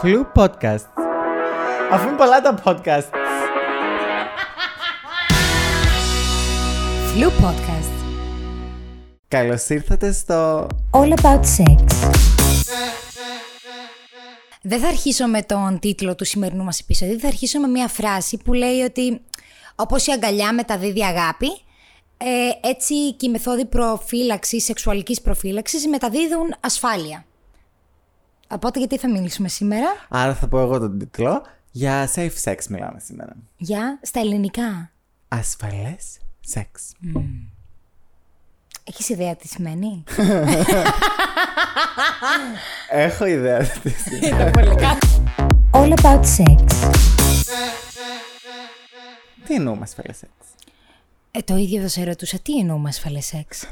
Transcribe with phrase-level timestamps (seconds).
[0.00, 0.86] Φλου podcast.
[1.90, 3.08] Αφού είναι πολλά τα podcast.
[7.14, 7.92] Flu Podcast.
[9.28, 10.66] Καλώς ήρθατε στο.
[10.90, 11.84] All about sex.
[14.62, 18.36] Δεν θα αρχίσω με τον τίτλο του σημερινού μας επεισόδου, θα αρχίσω με μια φράση
[18.44, 19.20] που λέει ότι
[19.74, 21.48] όπως η αγκαλιά μεταδίδει αγάπη,
[22.16, 27.24] ε, έτσι και οι μεθόδοι προφύλαξης, σεξουαλικής προφύλαξης μεταδίδουν ασφάλεια.
[28.52, 31.42] Οπότε γιατί θα μιλήσουμε σήμερα, Άρα θα πω εγώ τον τίτλο.
[31.70, 33.36] Για safe sex μιλάμε σήμερα.
[33.56, 34.90] για στα ελληνικά.
[35.28, 36.92] Ασφαλές σεξ.
[38.84, 40.04] Έχεις ιδέα τι σημαίνει;
[42.90, 44.52] Έχω ιδέα τι σημαίνει.
[45.72, 46.64] All about sex.
[49.46, 50.32] Τι εννοούμε ασφαλές σεξ;
[51.30, 53.68] Ε, το ίδιο θα σε ρωτούσα, τι εννοούμε ασφαλές σεξ;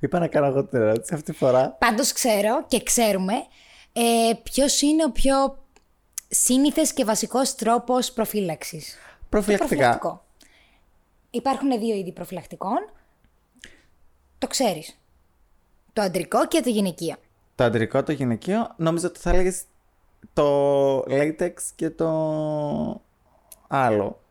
[0.00, 1.68] Είπα να κάνω εγώ την ερώτηση αυτή τη φορά.
[1.70, 3.32] Πάντως ξέρω και ξέρουμε
[3.92, 5.58] ε, ποιος είναι ο πιο
[6.28, 8.96] σύνηθες και βασικός τρόπος προφύλαξης;
[9.28, 9.68] Προφυλακτικά.
[9.68, 10.24] Προφυλακτικό.
[11.30, 12.78] Υπάρχουν δύο είδη προφυλακτικών.
[14.38, 14.98] Το ξέρεις.
[15.92, 17.14] Το αντρικό και το γυναικείο.
[17.54, 19.62] Το αντρικό, το γυναικείο, νόμιζα ότι θα έλεγες
[20.32, 22.08] το latex και το
[23.68, 24.21] άλλο.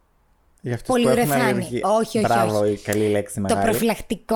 [0.63, 1.49] Για αυτούς που έχουν Πολυουρεθάνη.
[1.49, 1.87] αλλεργία.
[1.89, 2.71] Όχι, όχι, Μπράβο, όχι.
[2.71, 3.61] η καλή λέξη Το μεγάλη.
[3.63, 4.35] προφυλακτικό,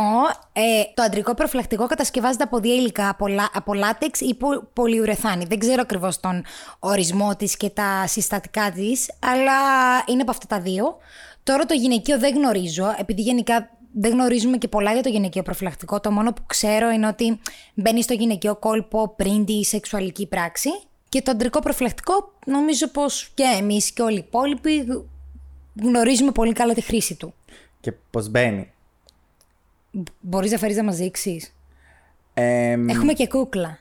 [0.53, 0.61] ε,
[0.93, 5.45] το αντρικό προφυλακτικό κατασκευάζεται από δύο υλικά, από, λα- από λάτεξ ή πο- πολυουρεθάνη.
[5.45, 6.43] Δεν ξέρω ακριβώς τον
[6.79, 9.53] ορισμό της και τα συστατικά της, αλλά
[10.07, 10.97] είναι από αυτά τα δύο.
[11.43, 15.99] Τώρα το γυναικείο δεν γνωρίζω, επειδή γενικά δεν γνωρίζουμε και πολλά για το γυναικείο προφυλακτικό.
[15.99, 17.39] Το μόνο που ξέρω είναι ότι
[17.73, 20.69] μπαίνει στο γυναικείο κόλπο πριν τη σεξουαλική πράξη.
[21.09, 25.05] Και το αντρικό προφυλακτικό νομίζω πως και εμείς και όλοι οι υπόλοιποι
[25.81, 27.33] γνωρίζουμε πολύ καλά τη χρήση του.
[27.79, 28.71] Και πώς μπαίνει.
[30.19, 31.53] Μπορείς να φέρεις να μας δείξεις;
[32.33, 33.79] Εμ, Έχουμε και κούκλα.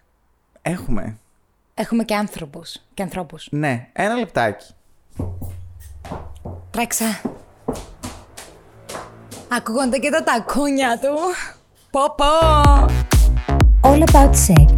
[0.63, 1.19] Έχουμε.
[1.75, 2.77] Έχουμε και άνθρωπους.
[2.95, 3.49] Και ανθρώπους.
[3.51, 4.75] Ναι, ένα λεπτάκι.
[6.71, 7.21] Τρέξα.
[9.49, 11.17] Ακούγονται και τα τακούνια του.
[11.91, 12.25] Πω πω.
[13.83, 14.75] All about sex.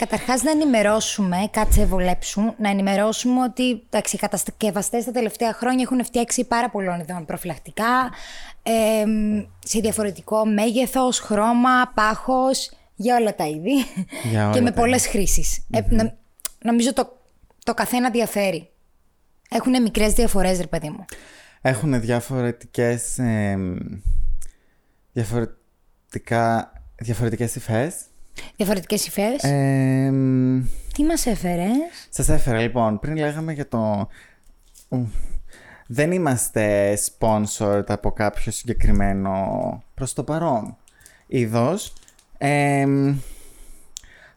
[0.00, 6.04] Καταρχάς να ενημερώσουμε, κάτσε βολέψου, να ενημερώσουμε ότι εντάξει, οι κατασκευαστές τα τελευταία χρόνια έχουν
[6.04, 8.10] φτιάξει πάρα πολλών ειδών προφυλακτικά,
[8.62, 13.84] εμ, σε διαφορετικό μέγεθος, χρώμα, πάχος, για όλα τα είδη
[14.30, 15.66] Για όλα και με τα πολλές χρήσεις.
[15.70, 16.18] Ε, νο-
[16.62, 17.18] νομίζω το,
[17.64, 18.70] το καθένα διαφέρει.
[19.50, 21.04] Έχουν μικρές διαφορές, ρε παιδί μου.
[21.60, 23.18] Έχουν διαφορετικές...
[23.18, 23.76] εμ,
[25.12, 26.72] διαφορετικά...
[26.96, 27.94] Διαφορετικές υφές.
[28.56, 29.42] Διαφορετικές υφές.
[29.42, 30.64] Εμ,
[30.94, 34.08] Τι μας έφερες; Σας έφερα λοιπόν, πριν λέγαμε για το...
[34.88, 35.08] Ου.
[35.86, 39.34] Δεν είμαστε sponsored από κάποιο συγκεκριμένο
[39.94, 40.76] προς το παρόν
[41.26, 41.92] είδος.
[42.38, 43.16] Εμ,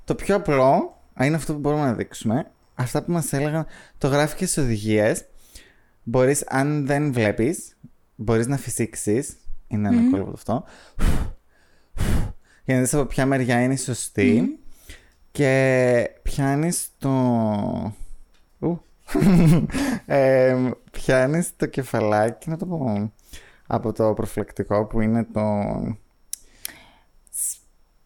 [0.04, 2.52] το πιο απλό είναι αυτό που μπορούμε να δείξουμε.
[2.76, 3.66] Αυτά που μας έλεγαν,
[3.98, 5.26] το γράφει και στις οδηγίες.
[6.04, 7.78] Μπορείς, αν δεν βλέπεις,
[8.16, 9.38] μπορείς να φυσήξεις.
[9.68, 10.64] Είναι ένα κόλπο αυτό.
[12.66, 14.60] Για να δεις από ποια μεριά είναι η σωστή.
[15.32, 17.10] Και πιάνεις το...
[18.60, 18.82] Ου.
[20.06, 20.56] ε,
[20.92, 23.12] πιάνεις το κεφαλάκι, να το πω,
[23.68, 25.42] από το προφυλακτικό που είναι το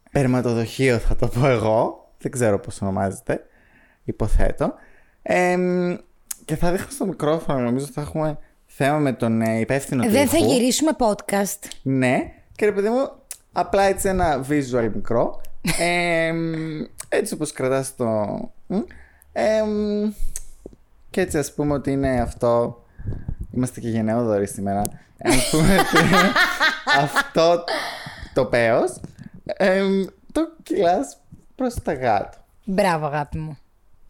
[0.10, 2.12] σπερματοδοχείο θα το πω εγώ.
[2.18, 3.46] Δεν ξέρω πώς ονομάζεται.
[4.04, 4.74] Υποθέτω.
[5.22, 5.96] Εμ,
[6.46, 10.28] και θα δείχνω στο μικρόφωνο, νομίζω θα έχουμε θέμα με τον ε, υπεύθυνο του Δεν
[10.28, 10.46] θα ήχου.
[10.46, 11.68] γυρίσουμε podcast.
[11.82, 13.10] Ναι, και ρε παιδί μου,
[13.52, 15.42] απλά έτσι ένα visual μικρό.
[15.80, 16.54] Εμ,
[17.10, 18.06] έτσι όπως κρατάς το...
[18.68, 18.78] μ,
[19.32, 20.12] εμ,
[21.10, 22.82] και έτσι ας πούμε ότι είναι αυτό...
[23.52, 24.82] Είμαστε και γενναιόδοροι σήμερα.
[25.18, 26.32] Ε, Ας πούμε ότι είναι
[27.04, 27.64] αυτό
[28.34, 29.00] το πέος.
[29.46, 31.18] εμ, το κυλάς
[31.56, 32.38] προς τα γάτω.
[32.64, 33.58] Μπράβο, αγάπη μου.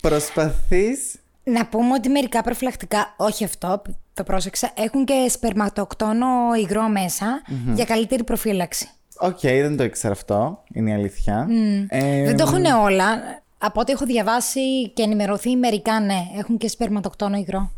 [0.01, 1.15] Προσπαθείς...
[1.43, 3.81] Να πούμε ότι μερικά προφυλακτικά, όχι αυτό,
[4.13, 6.27] το πρόσεξα, έχουν και σπερματοκτόνο
[6.59, 7.41] υγρό μέσα
[7.73, 8.89] για καλύτερη προφύλαξη.
[9.19, 11.47] Οκ, δεν το ήξερα αυτό, είναι η αλήθεια.
[11.89, 13.41] Εμ, Δεν το έχουν όλα.
[13.57, 17.71] Από ό,τι έχω διαβάσει και ενημερωθεί, μερικά ναι, έχουν και σπερματοκτόνο υγρό.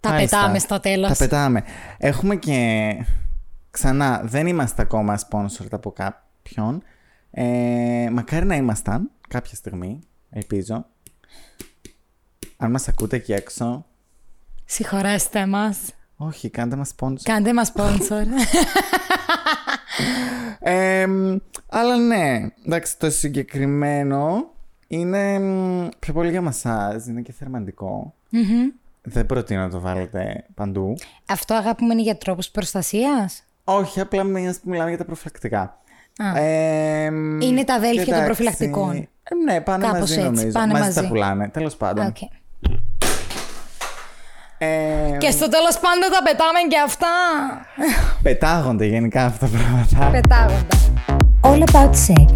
[0.00, 0.36] Τα Μάλιστα.
[0.38, 1.08] πετάμε στο τέλος.
[1.08, 1.62] Τα πετάμε.
[1.98, 2.90] Έχουμε και.
[3.70, 6.82] Ξανά, δεν είμαστε ακόμα sponsored από κάποιον.
[7.30, 10.00] Ε, μακάρι να ήμασταν κάποια στιγμή,
[10.30, 10.86] ελπίζω.
[12.56, 13.84] Αν μας ακούτε εκεί έξω,
[14.64, 15.78] Συγχωρέστε μας.
[16.16, 17.22] όχι, κάντε μας sponsor.
[17.22, 18.24] Κάντε μας sponsor.
[20.62, 21.06] Ε,
[21.68, 24.50] αλλά ναι, εντάξει, το συγκεκριμένο
[24.86, 28.14] είναι μ, πιο πολύ για μασάζ, είναι και θερμαντικό.
[29.02, 30.94] Δεν προτείνω να το βάλετε παντού.
[31.26, 35.78] Αυτό αγάπη μου είναι για τρόπους προστασίας; Όχι, απλά μιας που μιλάμε για τα προφυλακτικά.
[36.18, 36.38] Α.
[36.38, 37.04] Ε,
[37.40, 39.08] Είναι τα αδέλφια των εντάξει, προφυλακτικών.
[39.44, 40.50] Ναι, πάνε Κάπως μαζί έτσι, νομίζω.
[40.50, 41.00] πάνε μαζί, μαζί.
[41.00, 41.48] τα πουλάνε.
[41.48, 42.06] Τέλος πάντων.
[42.06, 42.16] Οκ.
[44.62, 47.06] Ε, Και στο τέλος πάντων τα πετάμε και αυτά.
[48.22, 50.10] Πετάγονται γενικά αυτά τα πράγματα.
[50.10, 50.76] Πετάγονται.
[51.42, 52.34] All about sex.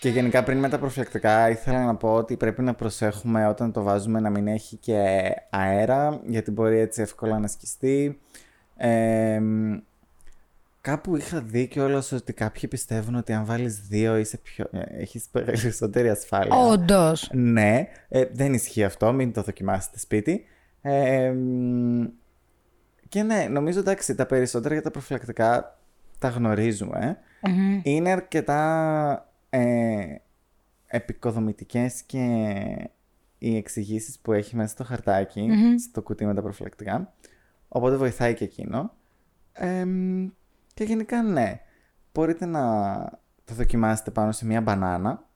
[0.00, 3.82] Και γενικά πριν με τα προφυλακτικά ήθελα να πω ότι πρέπει να προσέχουμε όταν το
[3.82, 5.04] βάζουμε να μην έχει και
[5.50, 8.20] αέρα γιατί μπορεί έτσι εύκολα να σκιστεί.
[8.76, 9.40] Ε,
[10.80, 14.66] κάπου είχα δει κιόλας ότι κάποιοι πιστεύουν ότι αν βάλεις δύο είσαι πιο...
[14.70, 16.56] ε, έχεις περισσότερη ασφάλεια.
[16.56, 17.30] Όντως.
[17.32, 20.44] Ναι, ε, δεν ισχύει αυτό, μην το δοκιμάσετε σπίτι.
[20.82, 22.04] Ε, μ,
[23.08, 25.78] και ναι, νομίζω εντάξει, τα περισσότερα για τα προφυλακτικά
[26.18, 27.18] τα γνωρίζουμε.
[27.82, 30.14] Είναι αρκετά ε,
[30.86, 32.18] επικοδομητικές και
[33.38, 35.48] οι εξηγήσεις που έχει μέσα στο χαρτακι
[35.88, 37.12] στο κουτί με τα προφυλακτικά.
[37.68, 38.92] Οπότε βοηθάει και εκείνο.
[39.52, 40.28] Ε, μ,
[40.80, 41.60] και γενικά ναι,
[42.12, 42.62] μπορείτε να
[43.44, 45.28] το δοκιμάσετε πάνω σε μια μπανάνα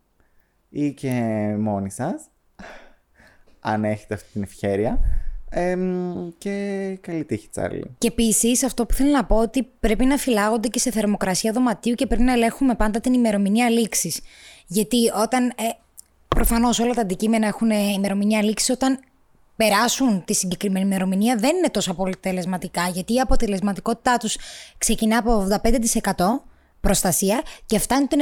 [0.68, 1.10] ή και
[1.58, 2.24] μόνοι σας,
[3.60, 4.98] αν έχετε αυτή την ευχαίρεια.
[5.48, 7.94] Ε, μ, και καλή τύχη, Τσάρλι.
[7.98, 11.94] Και επίσης, αυτό που θέλω να πω ότι πρέπει να φυλάγονται και σε θερμοκρασία δωματίου
[11.94, 14.20] και πρέπει να ελέγχουμε πάντα την ημερομηνία λήξης.
[14.66, 15.46] Γιατί όταν.
[15.46, 15.52] Ε,
[16.28, 18.70] Προφανώς όλα τα αντικείμενα έχουν ημερομηνία λήξης.
[18.70, 19.00] Όταν
[19.56, 22.88] περάσουν τη συγκεκριμένη ημερομηνία δεν είναι τόσο αποτελεσματικά.
[22.88, 24.36] Γιατί η αποτελεσματικότητά τους
[24.78, 25.46] ξεκινά από
[26.14, 26.14] 85%
[26.80, 28.16] προστασία και φτάνει το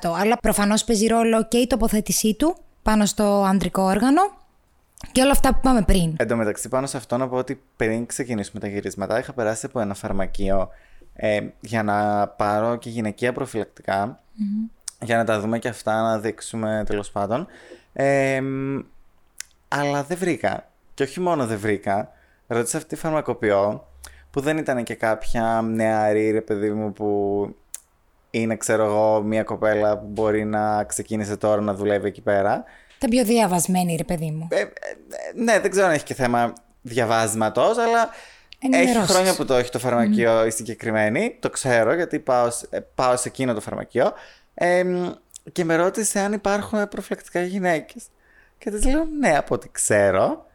[0.00, 0.12] 95%.
[0.20, 4.20] Αλλά προφανώς παίζει ρόλο και η τοποθέτησή του πάνω στο ανδρικό όργανο
[5.12, 6.14] και όλα αυτά που είπαμε πριν.
[6.18, 9.66] Εν τω μεταξύ, πάνω σε αυτό να πω ότι πριν ξεκινήσουμε τα γυρίσματα, είχα περάσει
[9.66, 10.68] από ένα φαρμακείο
[11.14, 14.20] ε, για να πάρω και γυναικεία προφυλακτικά,
[15.02, 17.46] για να τα δούμε και αυτά, να δείξουμε τέλος πάντων.
[17.92, 18.78] Ε, μ,
[19.70, 20.68] αλλά δεν βρήκα.
[20.94, 22.12] Και όχι μόνο δεν βρήκα,
[22.46, 23.86] ρώτησα αυτή τη φαρμακοποιό,
[24.30, 27.48] που δεν ήταν και κάποια νεαρή ρε παιδί μου που
[28.30, 32.64] είναι ξέρω εγώ μια κοπέλα που μπορεί να ξεκίνησε τώρα να δουλεύει εκεί πέρα.
[32.98, 34.48] Τα πιο διαβασμένη, ρε παιδί μου.
[34.50, 34.66] Ε, ε,
[35.34, 36.52] ναι, δεν ξέρω αν έχει και θέμα
[36.82, 38.08] διαβάσματος, αλλά
[38.58, 39.14] έχει Ενημερώσεις.
[39.14, 41.36] χρόνια που το έχει το φαρμακείο η συγκεκριμένη.
[41.40, 44.12] Το ξέρω γιατί πάω, σε- ε, πάω σε εκείνο το φαρμακείο.
[44.54, 45.10] Ε, μ,
[45.52, 48.04] και με ρώτησε αν υπάρχουν προφυλακτικά γυναίκες.
[48.60, 50.46] Και της λέω ναι, από ό,τι ξέρω.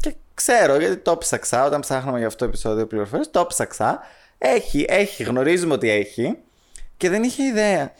[0.00, 3.30] Και ξέρω γιατί το ψάξα όταν ψάχναμε για αυτό το επεισόδιο πληροφορίες.
[3.30, 4.00] Το ψάξα.
[4.38, 6.38] Έχει, έχει, γνωρίζουμε ότι έχει.
[6.96, 7.92] Και δεν είχε ιδέα.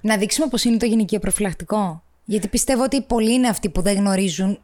[0.00, 2.02] Να δείξουμε πώ είναι το γυναικείο προφυλακτικό.
[2.24, 4.60] Γιατί πιστεύω ότι πολλοί είναι αυτοί που δεν γνωρίζουν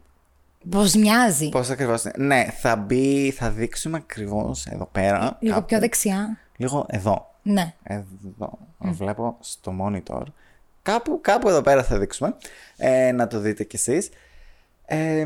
[0.69, 1.49] πώ μοιάζει.
[1.49, 2.13] Πώ ακριβώς είναι.
[2.17, 5.37] Ναι, θα μπει, θα δείξουμε ακριβώς εδώ πέρα.
[5.39, 5.67] Λίγο κάπου.
[5.67, 6.37] πιο δεξιά.
[6.57, 7.33] Λίγο εδώ.
[7.41, 7.73] Ναι.
[7.83, 8.57] Εδώ.
[8.79, 10.23] Βλέπω στο monitor.
[10.81, 12.35] Κάπου, κάπου εδώ πέρα θα δείξουμε.
[12.77, 14.09] Ε, να το δείτε κι εσείς.
[14.89, 15.25] Ε,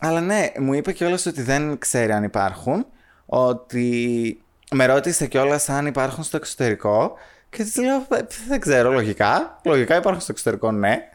[0.00, 2.86] αλλά ναι, μου είπε κιόλας ότι δεν ξέρει αν υπάρχουν.
[3.26, 7.12] Ότι με ρώτησε κιόλας αν υπάρχουν στο εξωτερικό.
[7.50, 9.60] Και της λέω, «Ε, δεν ξέρω, λογικά.
[9.64, 11.08] Λογικά υπάρχουν στο εξωτερικό, ναι.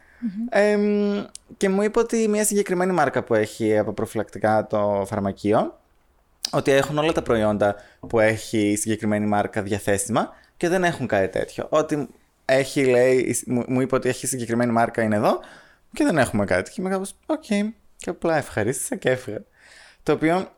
[0.49, 0.77] Ε,
[1.57, 5.79] και μου είπε ότι μια συγκεκριμένη μάρκα που έχει από προφυλακτικά το φαρμακείο
[6.51, 7.75] ότι έχουν όλα τα προϊόντα
[8.07, 11.67] που έχει η συγκεκριμένη μάρκα διαθέσιμα και δεν έχουν κάτι τέτοιο.
[11.69, 12.09] Ότι
[12.45, 15.39] έχει, λέει, μου, μου είπε ότι έχει συγκεκριμένη μάρκα είναι εδώ
[15.94, 16.71] και δεν έχουμε κάτι.
[16.71, 17.45] Και είμαι κάπως, οκ,
[18.01, 19.44] και απλά ευχαρίστησα και έφυγα.
[20.03, 20.51] Το οποίο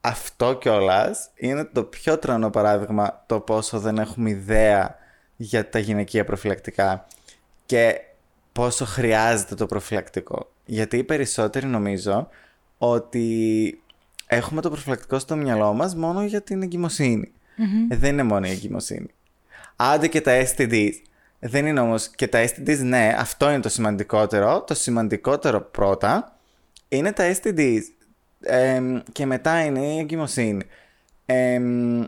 [0.00, 4.96] αυτό κιόλας είναι το πιο τρανό παράδειγμα το πόσο δεν έχουμε ιδέα
[5.36, 7.06] για τα γυναικεία προφυλακτικά
[7.66, 8.00] και
[8.52, 10.50] πόσο χρειάζεται το προφυλακτικό.
[10.64, 12.28] Γιατί οι περισσότεροι νομίζω
[12.78, 13.82] ότι
[14.26, 17.32] έχουμε το προφυλακτικό στο μυαλό μας μόνο για την εγκυμοσύνη.
[17.90, 19.10] Ε, δεν είναι μόνο η εγκυμοσύνη.
[19.76, 20.92] Άντε και τα STDs.
[21.38, 24.62] Δεν είναι όμως και τα STDs, ναι, αυτό είναι το σημαντικότερο.
[24.62, 26.39] Το σημαντικότερο πρώτα
[26.92, 27.80] είναι τα STDs.
[28.40, 30.64] Εμ, και μετά είναι η εγκυμοσύνη.
[31.26, 32.04] Εμ,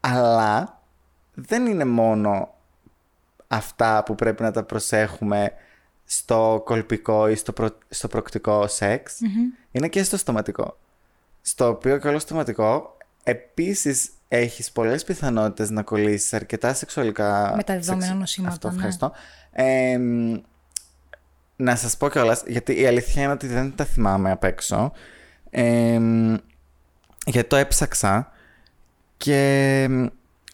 [0.00, 0.80] αλλά
[1.34, 2.54] δεν είναι μόνο
[3.48, 5.52] αυτά που πρέπει να τα προσέχουμε
[6.04, 9.18] στο κολπικό ή στο, προ- στο προκτικό σεξ.
[9.70, 10.76] Είναι και στο στοματικό.
[11.42, 17.52] Στο οποίο και όλο στοματικό επίσης έχεις πολλές πιθανότητες να κολλήσεις αρκετά σεξουαλικά...
[17.56, 18.74] Μεταδιδόμενα σεξ- νοσήματα, Αυτό, ναι.
[18.74, 19.12] ευχαριστώ.
[21.56, 24.92] Εμ, να σας πω κιόλας, γιατί η αλήθεια είναι ότι δεν τα θυμάμαι απ' έξω.
[25.50, 26.34] Εμ,
[27.26, 28.30] γιατί το έψαξα
[29.16, 29.36] και
[29.88, 30.06] εμ,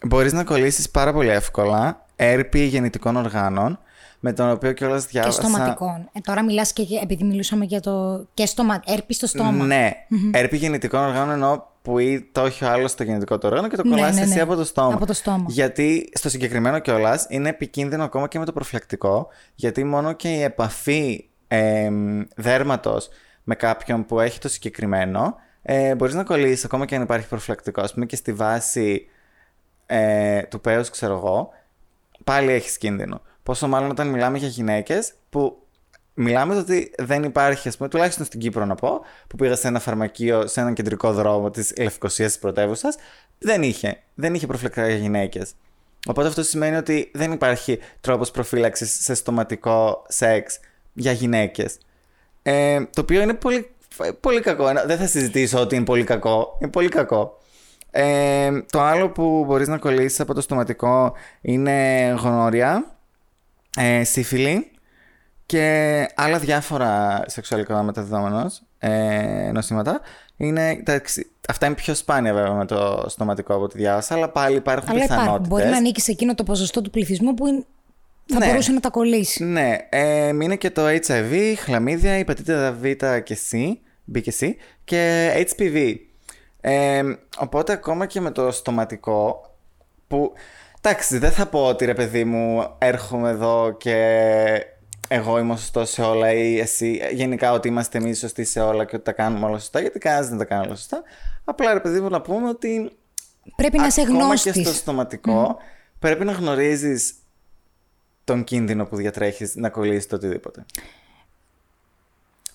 [0.06, 3.78] μπορείς να κολλήσεις πάρα πολύ εύκολα έρπη γεννητικών οργάνων,
[4.20, 5.40] με τον οποίο κιόλας Και διάβασα...
[5.40, 6.08] στοματικών.
[6.12, 8.24] Ε, τώρα μιλάς και για- επειδή μιλούσαμε για το.
[8.34, 8.82] και στόμα.
[8.86, 9.64] Έρπη στο στόμα.
[9.64, 9.90] Ναι,
[10.30, 13.76] έρπη γεννητικών οργάνων εννοώ που ή το έχει ο άλλος στο γεννητικό του όργανο και
[13.76, 14.40] το Ναι, κολλάς ναι, εσύ ναι.
[14.40, 14.94] από το στόμα.
[14.94, 15.44] Από το στόμα.
[15.48, 20.42] Γιατί στο συγκεκριμένο κιόλας είναι επικίνδυνο ακόμα και με το προφυλακτικό, γιατί μόνο και η
[20.42, 21.90] επαφή ε,
[22.36, 23.08] δέρματος
[23.44, 27.80] με κάποιον που έχει το συγκεκριμένο ε, μπορείς να κολλήσεις ακόμα και αν υπάρχει προφυλακτικό.
[27.80, 29.06] Ας πούμε και στη βάση
[29.86, 31.48] ε, του πέους, ξέρω εγώ,
[32.24, 33.20] πάλι έχεις κίνδυνο.
[33.42, 35.61] Πόσο μάλλον όταν μιλάμε για γυναίκες που
[36.14, 39.80] μιλάμε ότι δεν υπάρχει, ας πούμε, τουλάχιστον στην Κύπρο να πω, που πήγα σε ένα
[39.80, 42.96] φαρμακείο, σε έναν κεντρικό δρόμο της Λευκοσίας της πρωτεύουσας,
[43.38, 44.02] δεν είχε.
[44.14, 45.52] Δεν είχε προφυλακτικά για γυναίκες.
[46.06, 50.60] Οπότε αυτό σημαίνει ότι δεν υπάρχει τρόπος προφύλαξης σε στοματικό σεξ
[50.92, 51.78] για γυναίκες.
[52.42, 53.70] Ε, το οποίο είναι πολύ,
[54.20, 54.72] πολύ κακό.
[54.86, 56.56] Δεν θα συζητήσω ότι είναι πολύ κακό.
[56.60, 57.38] Είναι πολύ κακό.
[57.90, 62.96] Ε, το άλλο που μπορείς να κολλήσεις από το στοματικό είναι γονόρια,
[63.76, 64.71] ε, σύφυλλη
[65.52, 70.00] και άλλα διάφορα σεξουαλικά μεταδεδόμενα ε, νοσήματα.
[70.36, 70.82] Είναι,
[71.48, 75.48] αυτά είναι πιο σπάνια βέβαια με το στοματικό από τη διάβασα, αλλά πάλι υπάρχουν πιθανότητες.
[75.48, 77.66] Μπορεί να ανήκει σε εκείνο το ποσοστό του πληθυσμού που
[78.26, 78.46] θα ναι.
[78.46, 79.44] μπορούσε να τα κολλήσει.
[79.44, 79.76] Ναι.
[79.88, 82.84] Ε, είναι και το HIV, χλαμίδια, η πατήτα Β
[83.22, 83.56] και C,
[84.14, 84.50] B και C
[84.84, 85.94] και HPV.
[86.60, 87.02] Ε,
[87.38, 89.50] οπότε ακόμα και με το στοματικό
[90.08, 90.32] που...
[90.84, 93.96] Εντάξει, δεν θα πω ότι ρε παιδί μου έρχομαι εδώ και
[95.08, 97.00] εγώ είμαι σωστός σε όλα ή εσύ.
[97.12, 100.28] Γενικά ότι είμαστε εμείς σωστοί σε όλα και ότι τα κάνουμε όλα σωστά, γιατί κανένας
[100.28, 101.02] δεν τα κάνει όλα σωστά.
[101.44, 102.90] Απλά ρε παιδί μου να πούμε ότι.
[103.56, 104.52] Πρέπει να σε γνώστης.
[104.52, 105.56] και στο στοματικό
[105.98, 107.14] πρέπει να γνωρίζεις
[108.24, 110.64] τον κίνδυνο που διατρέχεις να κολλήσεις το οτιδήποτε.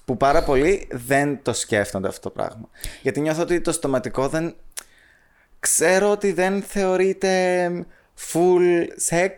[0.05, 2.69] Που πάρα πολλοί δεν το σκέφτονται αυτό το πράγμα.
[3.01, 4.55] Γιατί νιώθω ότι το στοματικό δεν.
[5.59, 7.69] Ξέρω ότι δεν θεωρείται
[8.31, 9.29] full sex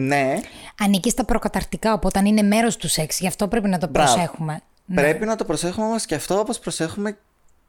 [0.00, 0.40] ναι.
[0.80, 3.20] Ανήκει στα προκαταρτικά, οπότε είναι μέρος του σεξ.
[3.20, 4.60] Γι' αυτό πρέπει να το προσέχουμε.
[4.86, 5.00] Ναι.
[5.00, 7.18] Πρέπει να το προσέχουμε όμως και αυτό όπως προσέχουμε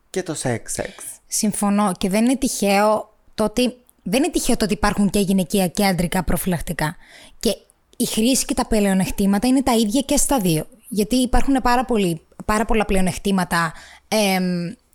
[0.10, 0.74] και το σεξ.
[0.74, 0.94] σεξ.
[1.28, 1.92] Συμφωνώ.
[1.98, 3.76] Και δεν είναι τυχαίο το ότι.
[4.04, 6.96] Δεν είναι τυχαίο το ότι υπάρχουν και γυναικεία και αντρικά προφυλακτικά.
[7.40, 7.58] Και
[7.98, 10.68] η χρήση και τα πλεονεκτήματα είναι τα ίδια και στα δύο.
[10.88, 13.74] Γιατί υπάρχουν πάρα, πολύ, πάρα πολλά πλεονεκτήματα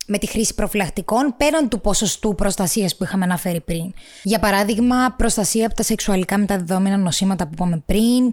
[0.05, 3.93] με τη χρήση προφυλακτικών πέραν του ποσοστού προστασίας που είχαμε αναφέρει πριν.
[4.23, 8.31] Για παράδειγμα, προστασία από τα σεξουαλικά μεταδεδομένα νοσήματα που είπαμε πριν.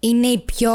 [0.00, 0.72] είναι η πιο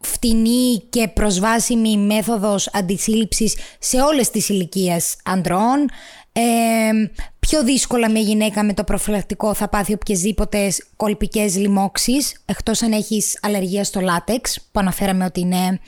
[0.00, 5.88] φτηνή και προσβάσιμη μέθοδος αντισύλληψης σε όλες τις ηλικίες ανδρών.
[7.38, 13.38] πιο δύσκολα μια γυναίκα με το προφυλακτικό θα πάθει οποιασδήποτε κολπικές λοιμώξεις, εκτός αν έχεις
[13.42, 15.80] αλλεργία στο λάτεξ, που αναφέραμε ότι είναι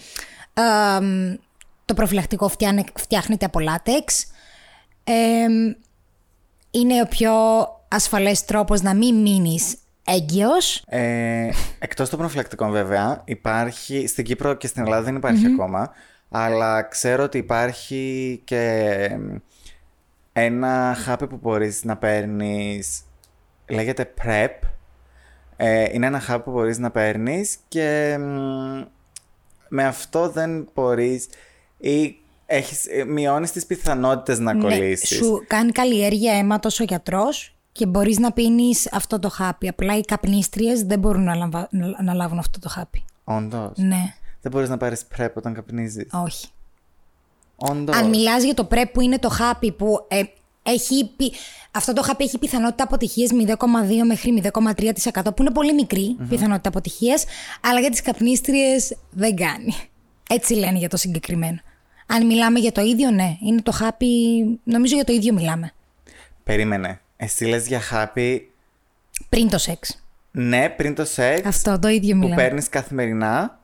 [1.86, 2.50] το προφυλακτικό
[2.94, 4.26] φτιάχνεται από λάτεξ.
[6.70, 7.32] είναι ο πιο
[7.88, 10.84] ασφαλές τρόπος να μην μείνεις έγκυος.
[10.88, 15.90] Ε, εκτός των προφυλακτικών βέβαια, υπάρχει, στην Κύπρο και στην Ελλάδα δεν υπαρχει ακόμα,
[16.30, 19.10] αλλά ξέρω ότι υπάρχει και
[20.32, 23.02] ένα χάπι που μπορείς να παίρνεις,
[23.68, 24.68] λέγεται PrEP.
[25.56, 28.16] Ε, είναι ένα χάπι που μπορείς να παίρνεις και
[29.68, 31.26] με αυτό δεν μπορείς
[31.86, 32.16] ή
[32.46, 37.86] έχεις, ε, μειώνεις τις πιθανότητες να ναι, κολλήσεις; Σου κάνει καλλιέργεια αίματος ο γιατρός και
[37.86, 39.68] μπορείς να πίνεις αυτό το χάπι.
[39.68, 41.68] Απλά οι καπνίστριες δεν μπορούν να, λαμβα...
[42.04, 43.04] να λάβουν αυτό το χάπι.
[43.24, 44.14] Όντως; Ναι.
[44.40, 46.46] Δεν μπορείς να πάρεις πρέπ όταν καπνίζεις; Όχι.
[47.56, 50.22] Όντως; Αν μιλάς για το πρέπ που είναι το χάπι που ε,
[50.62, 51.10] έχει,
[51.70, 53.56] αυτό το χάπι έχει πιθανότητα αποτυχίας 0,2
[54.06, 56.26] μέχρι 0,3% που είναι πολύ μικρή mm-hmm.
[56.28, 57.24] πιθανότητα αποτυχίας
[57.60, 59.74] αλλά για τις καπνίστριες δεν κάνει.
[60.28, 61.60] Έτσι λένε για το συγκεκριμένο.
[62.06, 63.36] Αν μιλάμε για το ίδιο, ναι.
[63.40, 64.06] Είναι το χάπι.
[64.64, 65.72] Νομίζω για το ίδιο μιλάμε.
[66.44, 67.00] Περίμενε.
[67.16, 68.50] Εσύ λες για χάπι.
[69.28, 70.04] Πριν το σεξ.
[70.30, 71.46] Ναι, πριν το σεξ.
[71.46, 72.34] Αυτό το ίδιο μιλάμε.
[72.34, 73.60] Που παίρνεις καθημερινά.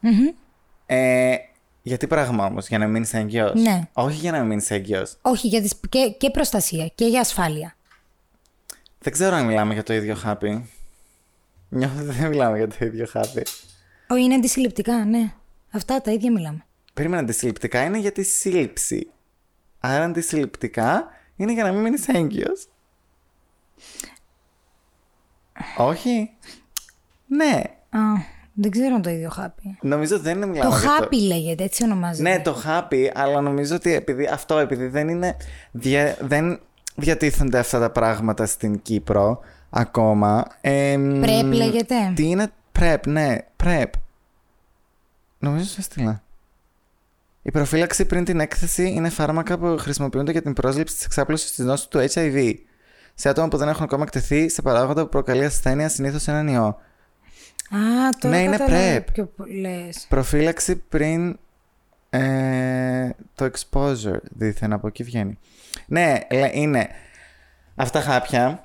[0.87, 1.37] Ε,
[1.83, 3.89] γιατί πράγμα όμως, για να μείνει έγκυος; Ναι.
[3.93, 5.17] Όχι για να μείνει έγκυος.
[5.23, 5.81] Όχι, για τις...
[5.89, 7.77] και, και προστασία και για ασφάλεια.
[8.99, 10.71] Δεν ξέρω αν μιλάμε για το ίδιο χάπι.
[11.69, 13.43] Νιώθω ότι δεν μιλάμε για το ίδιο χάπι.
[14.09, 15.33] Όχι, είναι αντισυλληπτικά, ναι.
[15.71, 16.65] Αυτά τα ίδια μιλάμε.
[16.95, 19.11] Περίμενα αντισυλληπτικά είναι για τη σύλληψη.
[19.81, 21.07] Άρα αντισυλληπτικά
[21.37, 22.69] είναι για να μην μείνεις έγκυος.
[25.77, 26.31] Όχι.
[27.27, 27.63] Ναι.
[27.91, 27.99] Α,
[28.53, 29.79] δεν ξέρω το ίδιο χάπι.
[29.81, 31.25] Νομίζω δεν είναι μιλάμε Το χάπι το...
[31.27, 32.29] λέγεται, έτσι ονομάζεται.
[32.29, 35.37] Ναι, το χάπι, αλλά νομίζω ότι επειδή, αυτό επειδή δεν είναι.
[35.71, 36.61] Δια, δεν
[36.97, 40.47] διατίθενται αυτά τα πράγματα στην Κύπρο ακόμα.
[41.21, 42.13] Πρέπ λέγεται.
[42.15, 43.93] Τι είναι πρέπ, ναι, πρέπ.
[45.39, 46.22] Νομίζω σε έστειλα.
[47.43, 51.65] Η προφύλαξη πριν την έκθεση είναι φάρμακα που χρησιμοποιούνται για την πρόσληψη της εξάπλωσης της
[51.65, 52.55] νόσου του HIV.
[53.15, 56.67] Σε άτομα που δεν έχουν ακόμα εκτεθεί σε παράγοντα που προκαλεί ασθένεια, συνήθως έναν ιό.
[57.71, 59.25] Α, τώρα ναι, είναι PrEP.
[59.61, 60.07] λες.
[60.09, 61.39] Προφύλαξη πριν
[62.11, 65.39] ε, το exposure, δίθεν από εκεί βγαίνει.
[65.87, 66.19] Ναι,
[66.53, 66.89] είναι
[67.75, 68.65] αυτά χάπια.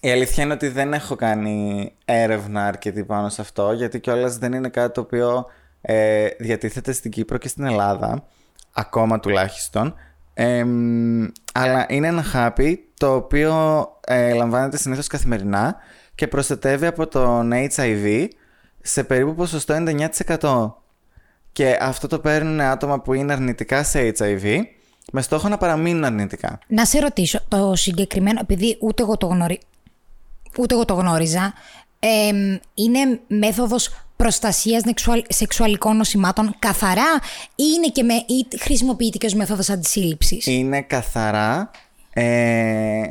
[0.00, 4.52] Η αλήθεια είναι ότι δεν έχω κάνει έρευνα αρκετή πάνω σε αυτό, γιατί κιόλας δεν
[4.52, 5.46] είναι κάτι το οποίο
[5.80, 8.24] ε, διατίθεται στην Κύπρο και στην Ελλάδα,
[8.72, 9.94] ακόμα τουλάχιστον.
[11.52, 15.76] αλλά είναι ένα χάπι το οποίο ε, λαμβάνεται συνήθως καθημερινά
[16.14, 18.28] και προστατεύει από τον HIV
[18.82, 19.84] σε περίπου ποσοστό
[20.40, 20.72] 99%.
[21.52, 24.60] Και αυτό το παίρνουν άτομα που είναι αρνητικά σε HIV
[25.12, 26.58] με στόχο να παραμείνουν αρνητικά.
[26.66, 29.60] Να σε ρωτήσω, το συγκεκριμένο, επειδή ούτε εγώ το, γνωρι...
[30.58, 31.52] ούτε εγώ το γνώριζα,
[31.98, 37.20] εμ, είναι μέθοδος προστασίας νεξουαλ- σεξουαλικών νοσημάτων καθαρά
[37.54, 38.14] ή, είναι και με...
[38.14, 41.70] ή χρησιμοποιείται και ως μέθοδος αντισύλληψης; Είναι καθαρά
[42.10, 43.02] ε,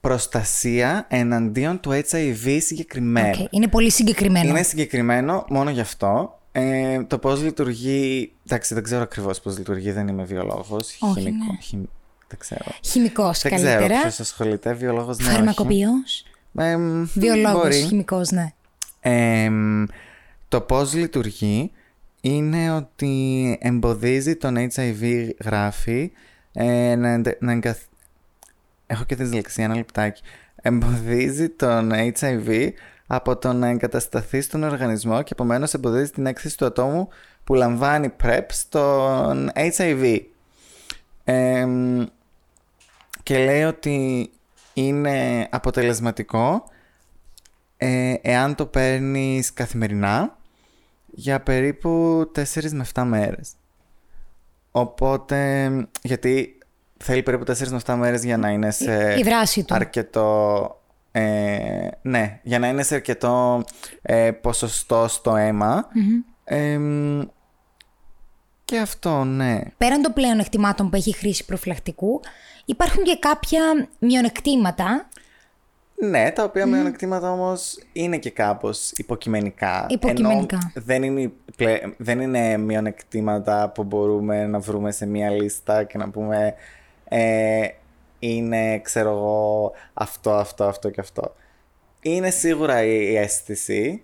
[0.00, 3.28] προστασία εναντίον του HIV συγκεκριμένο.
[3.28, 4.48] Οκ, Είναι πολύ συγκεκριμένο.
[4.48, 6.38] Είναι συγκεκριμένο μόνο γι' αυτό.
[6.52, 8.32] Ε, το πώς λειτουργεί.
[8.46, 10.96] Εντάξει, δεν ξέρω ακριβώς πώς λειτουργεί, δεν είμαι βιολόγος.
[11.00, 11.30] Όχι, ναι.
[12.28, 12.64] Δεν ξέρω.
[12.84, 13.86] Χημικός Δεν καλύτερα.
[13.86, 14.72] ξέρω ποιος ασχολείται.
[14.72, 15.24] Βιολόγος ναι.
[15.26, 15.34] όχι.
[15.34, 16.24] Φαρμακοποιός.
[16.58, 17.74] Ε, μ, Βιολόγος, μπορεί.
[17.82, 18.52] χημικός, ναι.
[19.00, 19.84] Ε, μ,
[20.48, 21.72] το πώς λειτουργεί
[22.20, 26.12] είναι ότι εμποδίζει τον HIV γράφει
[26.52, 27.80] ε, να, εντε- να εγκαθ...
[28.86, 30.22] Έχω και δυσλεξία ένα λεπτάκι.
[30.62, 32.70] Εμποδίζει τον HIV
[33.06, 37.08] από το να εγκατασταθεί στον οργανισμό και επομένως εμποδίζει την έκθεση του ατόμου
[37.44, 40.20] που λαμβάνει PrEP στον HIV.
[41.24, 42.04] Ε, μ,
[43.22, 44.30] και λέει ότι
[44.74, 46.64] είναι αποτελεσματικό
[47.76, 50.37] ε, εάν το παίρνεις καθημερινά
[51.18, 53.52] για περίπου 4 με 7 μέρες.
[54.70, 55.70] Οπότε,
[56.02, 56.58] γιατί
[56.96, 59.74] θέλει περίπου 4 με 7 μέρες για να είναι σε Η δράση του.
[59.74, 60.72] αρκετό...
[61.12, 63.64] Ε, ναι, για να είναι σε αρκετό
[64.02, 65.88] ε, ποσοστό στο αιμα
[66.44, 67.20] Εμ,
[68.64, 69.60] και αυτό, ναι.
[69.76, 72.20] Πέραν των πλέον εκτιμάτων που έχει χρήση προφυλακτικού,
[72.64, 75.08] υπάρχουν και κάποια μειονεκτήματα.
[76.00, 79.86] Ναι, τα οποία μειονεκτήματα όμως είναι και κάπως υποκειμενικά.
[79.88, 80.58] Υποκειμενικά.
[80.74, 85.98] Ενώ δεν είναι, πλε- δεν είναι μειονεκτήματα που μπορούμε να βρούμε σε μία λίστα και
[85.98, 86.54] να πούμε
[87.04, 87.66] ε,
[88.18, 91.34] είναι, ξέρω εγώ, αυτό, αυτό, αυτό και αυτό.
[92.02, 94.02] Είναι σίγουρα η, η αίσθηση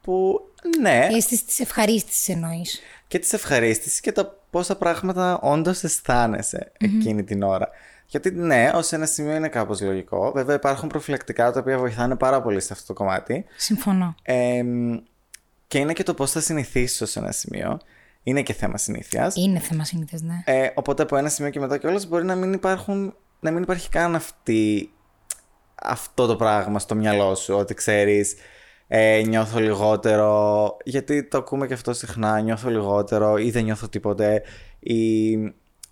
[0.00, 0.40] που,
[0.80, 2.80] ναι, Η αίσθηση της ευχαρίστησης εννοείς.
[3.08, 7.68] και της ευχαρίστησης και τα πόσα πράγματα όντως αισθάνεσαι εκείνη την ώρα.
[8.10, 10.32] Γιατί ναι, ως ένα σημείο είναι κάπως λογικό.
[10.34, 13.44] Βέβαια υπάρχουν προφυλακτικά τα οποία βοηθάνε πάρα πολύ σε αυτό το κομμάτι.
[13.56, 14.14] Συμφωνώ.
[14.22, 14.96] Εμ,
[15.66, 17.78] και είναι και το πώς θα συνηθίσεις ως ένα σημείο.
[18.22, 19.36] Είναι και θέμα συνήθειας.
[19.36, 20.42] Είναι θέμα συνήθω, ναι.
[20.44, 23.88] Ε, οπότε από ένα σημείο και μετά κιόλας μπορεί να μην, υπάρχουν, να μην υπάρχει
[23.88, 24.90] καν αυτή,
[25.74, 27.54] αυτό το πράγμα στο μυαλό σου.
[27.54, 28.34] Ότι ξέρεις,
[28.86, 34.42] ε, νιώθω λιγότερο, γιατί το ακούμε και αυτό συχνά, νιώθω λιγότερο ή δεν νιώθω τίποτε
[34.78, 35.36] ή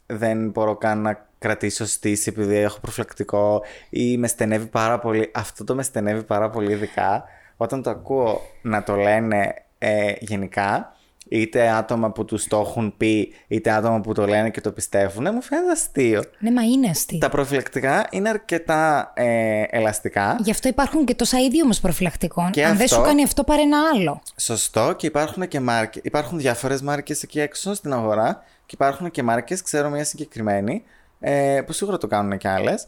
[0.06, 5.30] δεν μπορώ καν να κρατήσω στήση επειδή έχω προφυλακτικό ή με στενεύει πάρα πολύ.
[5.34, 7.24] Αυτό το με στενεύει πάρα πολύ ειδικά
[7.56, 10.90] όταν το ακούω να το λένε ε, γενικά
[11.28, 15.28] είτε άτομα που τους το έχουν πει είτε άτομα που το λένε και το πιστεύουν
[15.32, 16.22] μου φαίνεται αστείο.
[16.38, 17.18] Ναι, μα είναι αστείο.
[17.18, 22.50] Τα προφυλακτικά είναι αρκετά ε, ελαστικά Γι' αυτό υπάρχουν και τόσα είδη όμως προφυλακτικών.
[22.50, 24.22] Και Αν δεν αυτό- σου κάνει αυτό, πάρε ένα άλλο.
[24.36, 26.02] Σωστό και υπάρχουν και μάρκες.
[26.04, 30.82] Υπάρχουν διάφορες μάρκες εκεί έξω στην αγορά και υπάρχουν και μάρκες, ξέρω μια συγκεκριμένη,
[31.20, 32.86] ε, που σίγουρα το κάνουν και άλλες,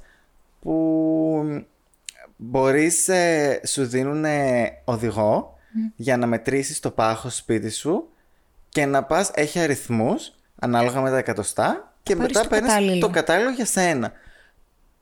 [0.61, 1.65] που
[2.37, 4.25] μπορείς, ε, σου δίνουν
[4.85, 5.59] οδηγό
[5.97, 8.09] για να μετρήσεις το πάχος σπίτι σου
[8.69, 13.01] και να πας, έχει αριθμούς ανάλογα με τα εκατοστά και πάρεις μετά το παίρνεις κατάλληλο.
[13.01, 14.13] το κατάλληλο για σένα.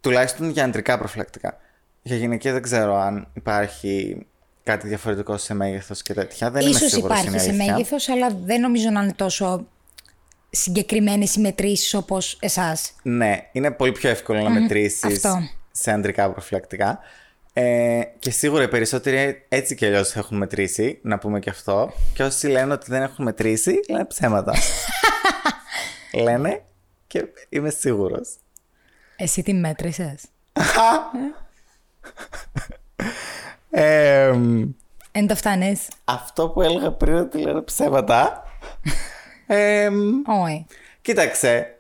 [0.01, 1.57] Τουλάχιστον για αντρικά προφυλακτικά.
[2.03, 4.27] Για γυναικεία δεν ξέρω αν υπάρχει
[4.63, 6.51] κάτι διαφορετικό σε μέγεθος και τέτοια.
[6.51, 7.73] Δεν είμαι Ίσως σίγουρος υπάρχει είναι σε αλήθεια.
[7.73, 9.67] μέγεθος, αλλά δεν νομίζω να είναι τόσο
[10.51, 15.39] συγκεκριμένες οι μετρήσει όπως εσάς; Ναι, είναι πολύ πιο εύκολο να μετρήσεις αυτό.
[15.71, 16.99] σε αντρικά προφυλακτικά.
[17.53, 21.93] Ε, και σίγουρα οι περισσότεροι έτσι κι αλλιώς έχουν μετρήσει, να πούμε και αυτό.
[22.15, 24.55] Και όσοι λένε ότι δεν έχουν μετρήσει, λένε ψέματα.
[26.25, 26.63] λένε
[27.07, 28.29] και είμαι σίγουρος.
[29.17, 30.23] Εσύ τι μέτρησες;
[33.71, 34.33] Ε,
[35.13, 35.81] Εν το φτάνεις.
[36.05, 38.43] αυτό που έλεγα πριν ότι λένε ψέματα.
[39.47, 39.89] Ε,
[40.45, 40.67] Όχι.
[41.03, 41.77] Κοίταξε.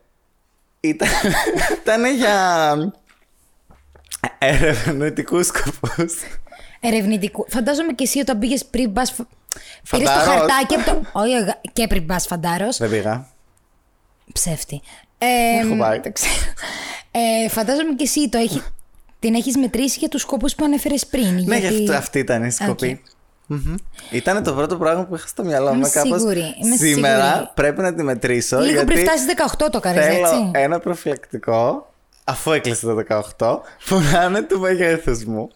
[0.80, 1.08] Ήταν,
[1.82, 2.74] ήταν για
[4.38, 6.14] ερευνητικούς σκοπούς.
[6.80, 7.46] Ερευνητικού.
[7.48, 9.12] Φαντάζομαι και εσύ όταν πήγες πριν πας.
[9.14, 10.24] Πήρες το Φαντάρος.
[10.52, 11.02] χαρτάκι από το.
[11.12, 12.76] Όχι, αγα- και πριν πας, φαντάρος.
[12.76, 13.26] Δεν πήγα.
[14.32, 14.80] Ψεύτη.
[15.18, 15.26] Ε,
[15.66, 16.00] Έχω πάει.
[16.00, 16.32] το ξέρω.
[17.10, 18.62] Ε, φαντάζομαι και εσύ το έχει,
[19.18, 21.34] την έχεις μετρήσει για τους σκοπούς που ανέφερες πριν.
[21.44, 21.74] Ναι, γιατί...
[21.74, 23.02] γι' αυτό αυτή ήταν η σκοπή.
[23.46, 23.74] Μμμ.
[24.10, 25.76] Ήταν το πρώτο πράγμα που είχα στο μυαλό μου.
[25.78, 27.50] Είμαι Κάπως σίγουρη, είμαι σήμερα σίγουρη.
[27.54, 28.58] πρέπει να τη μετρήσω.
[28.58, 30.50] Λίγο γιατί πριν φτάσεις 18 το έκανε, θέλω έτσι.
[30.52, 31.92] ένα προφυλακτικό,
[32.24, 32.94] αφού έκλεισε το
[33.38, 35.50] 18, που να είναι του μεγέθους μου.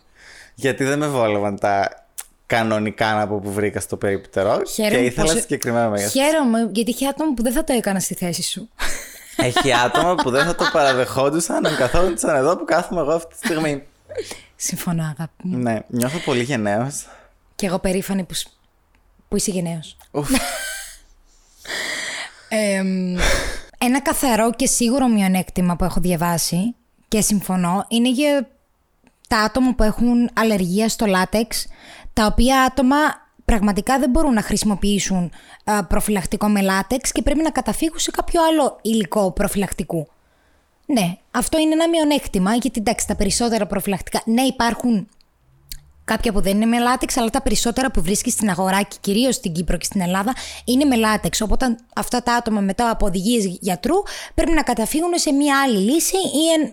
[0.54, 2.04] Γιατί δεν με βόλευαν τα
[2.46, 6.10] κανονικά να πω που βρήκα στο περίπτερο και ήθελα πως- συγκεκριμένα μέγεθο.
[6.20, 8.68] Χαίρομαι γιατί είχε άτομο που δεν θα το έκανα στη θέση σου.
[9.36, 13.46] Έχει άτομα που δεν θα το παραδεχόντουσαν αν καθόντουσαν εδώ που κάθομαι εγώ αυτή τη
[13.46, 13.82] στιγμή.
[14.56, 15.58] Συμφωνώ, αγάπη μου.
[15.58, 17.06] Ναι, νιώθω πολύ γενναίος.
[17.60, 18.48] Και εγώ περήφανη που, σ-
[19.28, 19.96] που είσαι γενναίος.
[20.10, 20.30] Ουφ.
[22.48, 23.16] Εμ,
[23.78, 26.74] ένα καθαρό και σίγουρο μειονέκτημα που έχω διαβάσει
[27.08, 28.48] και συμφωνώ είναι για
[29.28, 31.66] τα άτομα που έχουν αλλεργία στο λάτεξ,
[32.12, 32.96] τα οποία άτομα
[33.44, 35.32] πραγματικά δεν μπορούν να χρησιμοποιήσουν
[35.64, 40.08] α, προφυλακτικό με λάτεξ και πρέπει να καταφύγουν σε κάποιο άλλο υλικό προφυλακτικού.
[40.86, 45.08] Ναι, αυτό είναι ένα μειονέκτημα γιατί εντάξει τα περισσότερα προφυλακτικά, ναι υπάρχουν
[46.14, 49.34] κάποια που δεν είναι με λάτεξ, αλλά τα περισσότερα που βρίσκεις στην αγορά και κυρίως
[49.34, 51.40] στην Κύπρο και στην Ελλάδα είναι με λάτεξ.
[51.40, 53.94] Οπότε αυτά τα άτομα μετά από οδηγίες γιατρού
[54.34, 56.72] πρέπει να καταφύγουν σε μία άλλη λύση ή εν-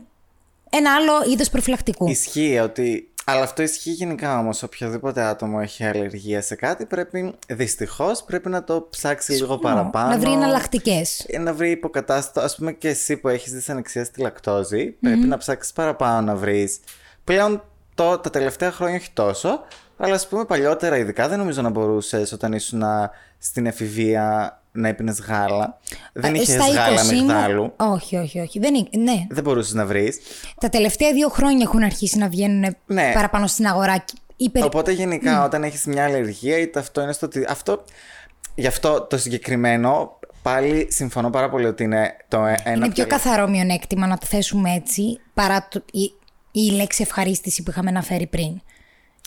[0.70, 2.08] ένα άλλο είδος προφυλακτικού.
[2.08, 3.12] Ισχύει ότι.
[3.30, 4.64] Αλλά αυτό ισχύει γενικά όμως.
[4.64, 7.34] Οποιοδήποτε άτομο έχει αλλεργία σε κάτι πρέπει.
[7.48, 10.10] Δυστυχώς πρέπει να το ψάξει λίγο παραπάνω.
[10.10, 11.26] Να βρει εναλλακτικές.
[11.28, 12.40] Ε, Να βρει υποκατάστατο.
[12.46, 16.80] Α πούμε και εσύ που έχεις δυσανεξία στη λακτόζη, πρέπει να ψάξεις παραπάνω να βρεις.
[17.24, 17.64] Πλέον
[17.98, 19.60] το, τα τελευταία χρόνια όχι τόσο.
[19.98, 24.88] Αλλά ας πούμε παλιότερα, ειδικά δεν νομίζω να μπορούσες όταν ήσουν α, στην εφηβεία να
[24.88, 25.78] έπινες γάλα.
[26.14, 27.74] Δεν Ε, είχες στα γάλα 20 μου- μυγδάλου.
[27.78, 28.60] Όχι, όχι, όχι.
[28.60, 29.26] Δεν είναι, ναι.
[29.30, 30.18] Δεν μπορούσες να βρεις.
[30.60, 33.12] Τα τελευταία δύο χρόνια έχουν αρχίσει να βγαίνουν Ναι.
[33.14, 33.98] παραπάνω στην αγορά.
[33.98, 34.64] και Υπερ...
[34.64, 37.46] Οπότε γενικά όταν έχεις μια αλλεργία είτε αυτό είναι στο ότι...
[37.50, 37.84] Αυτό,
[38.56, 42.76] γι' αυτό το συγκεκριμένο πάλι συμφωνώ πάρα πολύ ότι είναι το ε- ένα...
[42.76, 45.84] Είναι από πιο τα- καθαρό μειονέκτημα να το θέσουμε έτσι παρά το,
[46.60, 48.62] η, η λέξη ευχαρίστηση που είχαμε αναφέρει πριν.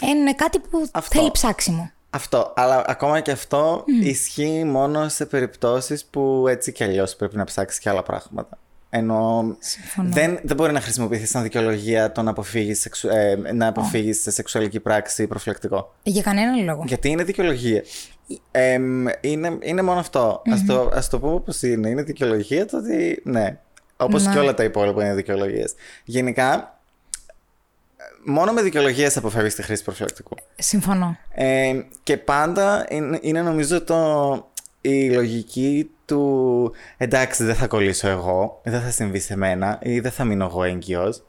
[0.03, 1.19] Είναι κάτι που Αυτό.
[1.19, 1.91] θέλει ψάξιμο.
[2.11, 7.45] Αυτό, αλλά ακόμα και αυτό ισχύει μόνο σε περιπτώσεις που έτσι κι αλλιώς πρέπει να
[7.45, 8.59] ψάξεις και άλλα πράγματα.
[8.93, 9.57] Ενώ
[9.97, 14.31] δεν, δεν μπορεί να χρησιμοποιηθείς σαν δικαιολογία το να αποφύγεις, σεξου, ε, να αποφύγεις σε
[14.31, 15.95] σεξουαλική πράξη προφυλακτικό.
[16.03, 16.85] Για κανέναν λόγο.
[16.87, 17.83] Γιατί είναι δικαιολογία.
[18.51, 18.79] Ε,
[19.21, 20.43] είναι, είναι μόνο αυτό.
[20.53, 21.89] Ας, το, ας το πούμε όπως είναι.
[21.89, 23.59] Είναι δικαιολογία το ότι ναι.
[23.97, 24.33] Όπως Ναι.
[24.33, 25.75] και όλα τα υπόλοιπα είναι δικαιολογίες.
[26.05, 26.80] Γενικά,
[28.25, 30.35] μόνο με δικαιολογίες αποφεύγεις τη χρήση προφυλακτικού.
[30.59, 31.17] Συμφωνώ.
[31.35, 38.61] Ε, και πάντα είναι, είναι νομίζω το, η λογική του εντάξει δεν θα κολλήσω εγώ,
[38.65, 41.23] δεν θα συμβεί σε μένα ή δεν θα μείνω εγώ έγκυος.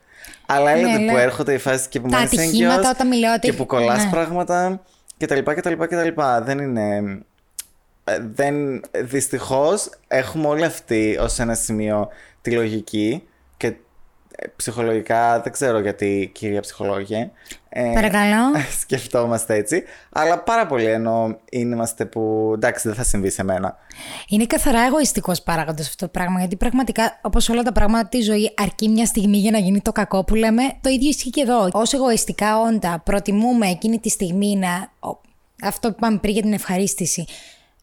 [0.45, 1.21] Αλλά έλεγε που Ναι, λέει.
[1.23, 4.03] έρχονται οι φάσεις και που Τα μένεις ατυχήματα έγκυος όταν μιλάω ότι- και που κολλάς
[4.03, 4.09] ναι.
[4.09, 4.81] πράγματα
[5.17, 6.41] και τα λοιπά και τα λοιπά και τα λοιπά.
[6.41, 6.97] Δεν είναι...
[8.03, 12.07] ε, Δεν, δυστυχώς έχουμε όλοι αυτοί ως ένα σημείο
[12.41, 13.30] τη λογική και ε,
[14.55, 17.31] ψυχολογικά δεν ξέρω γιατί κυρία ψυχολόγια
[17.69, 18.43] ε, Παρακαλώ.
[18.81, 19.83] σκεφτόμαστε έτσι.
[20.11, 23.75] Αλλά πάρα πολύ ενώ είμαστε που εντάξει δεν θα συμβεί σε μένα.
[24.27, 26.39] Είναι καθαρά εγωιστικός παράγοντας αυτό το πράγμα.
[26.39, 29.91] Γιατί πραγματικά, όπως όλα τα πράγματα τη ζωή, αρκεί μια στιγμή για να γίνει το
[29.91, 30.63] κακό που λέμε.
[30.81, 31.63] Το ίδιο ισχύει και εδώ.
[31.63, 34.91] Ω εγωιστικά όντα, προτιμούμε εκείνη τη στιγμή να.
[35.09, 35.17] ο-
[35.63, 37.25] Αυτό που είπαμε πριν για την ευχαρίστηση.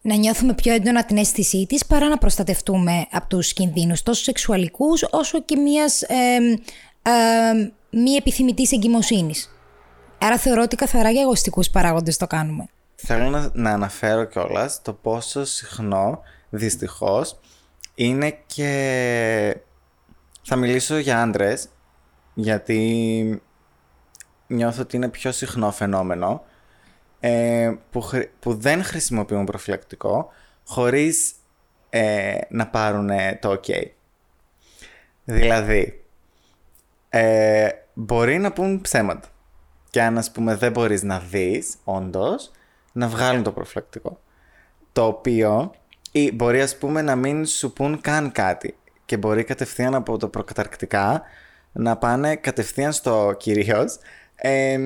[0.01, 5.03] Να νιώθουμε πιο έντονα την αίσθησή της παρά να προστατευτούμε από τους κινδύνους τόσο σεξουαλικούς
[5.11, 6.15] όσο και μιας ε,
[7.01, 9.49] ε, μη επιθυμητής εγκυμοσύνης.
[10.21, 12.65] Άρα θεωρώ ότι καθαρά για εγωιστικούς παράγοντες το κάνουμε.
[12.95, 17.39] Θέλω να, να αναφέρω κιόλας το πόσο συχνό δυστυχώς
[17.95, 19.57] είναι και
[20.41, 21.67] θα μιλήσω για άντρες
[22.33, 23.41] γιατί
[24.47, 26.43] νιώθω ότι είναι πιο συχνό φαινόμενο
[27.19, 30.29] ε, που, χρη- που δεν χρησιμοποιούν προφυλακτικό
[30.65, 31.31] χωρίς
[31.89, 33.83] ε, να πάρουν το ok.
[35.23, 36.03] Δηλαδή,
[37.09, 39.27] ε, μπορεί να πούν ψέματα.
[39.89, 42.51] Και αν ας πούμε δεν μπορείς να δεις, όντως,
[42.91, 44.19] να βγάλουν το προφυλακτικό.
[44.91, 45.71] Το οποίο
[46.11, 48.77] ή μπορεί ας πούμε να μην σου πούν καν κάτι.
[49.05, 51.21] Και μπορεί κατευθείαν από το προκαταρκτικά
[51.71, 53.97] να πάνε κατευθείαν στο κυρίως
[54.35, 54.79] ε,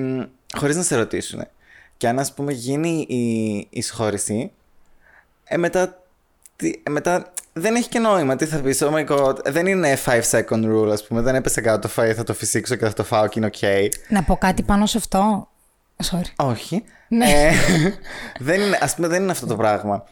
[0.56, 1.46] χωρίς να σε ρωτήσουν.
[1.96, 4.52] Και αν ας πούμε γίνει η εισχώρηση,
[5.44, 6.02] ε, μετά,
[6.56, 8.36] τι, ε, μετά δεν έχει και νόημα.
[8.36, 11.60] Τι θα πεις, oh my god, δεν είναι 5 second rule ας πούμε, δεν έπεσε
[11.60, 13.88] κάτω το φαΐ, θα το φυσήξω και θα το φάω και είναι ok.
[14.08, 15.48] Να πω κάτι πάνω σε αυτό.
[16.10, 16.46] Sorry.
[16.46, 16.84] Όχι.
[17.08, 17.30] Ναι.
[17.30, 17.52] Ε,
[18.46, 20.04] δεν είναι, ας πούμε, δεν είναι αυτό το πράγμα.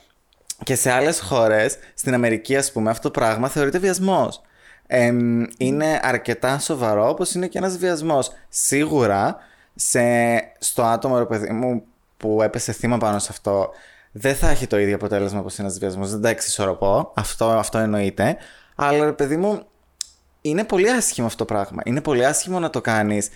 [0.65, 4.41] Και σε άλλες χώρες, στην Αμερική ας πούμε, αυτό το πράγμα θεωρείται βιασμός.
[4.87, 8.33] Εμ, είναι αρκετά σοβαρό όπως είναι και ένας βιασμός.
[8.49, 9.37] Σίγουρα
[9.75, 10.03] σε,
[10.59, 11.83] στο άτομο ρε παιδί μου
[12.17, 13.71] που έπεσε θύμα πάνω σε αυτό
[14.13, 16.11] δεν θα έχει το ίδιο αποτέλεσμα όπως ένας βιασμός.
[16.11, 17.13] Δεν τα εξισορροπώ.
[17.15, 18.37] Αυτό, αυτό εννοείται.
[18.75, 19.63] Αλλά ρε παιδί μου
[20.41, 21.83] είναι πολύ άσχημο αυτό το πράγμα.
[21.85, 23.29] Είναι πολύ άσχημο να το κάνεις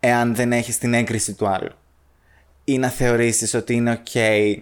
[0.00, 1.70] εάν δεν έχεις την έγκριση του άλλου.
[2.64, 4.56] Ή να θεωρήσεις ότι είναι ok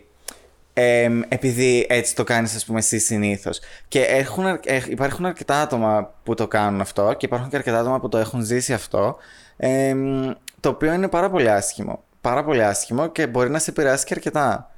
[0.75, 3.61] εμ, επειδή έτσι το κάνεις ας πούμε εσύ συνήθως.
[3.89, 7.79] Και έχουν, αρ- ε, υπάρχουν αρκετά άτομα που το κάνουν αυτό και υπάρχουν και αρκετά
[7.79, 9.17] άτομα που το έχουν ζήσει αυτό
[9.57, 10.31] εμ,
[10.63, 12.03] το οποίο είναι πάρα πολύ άσχημο.
[12.21, 14.71] Πάρα πολύ άσχημο και μπορεί να σε επηρεάσει και αρκετά.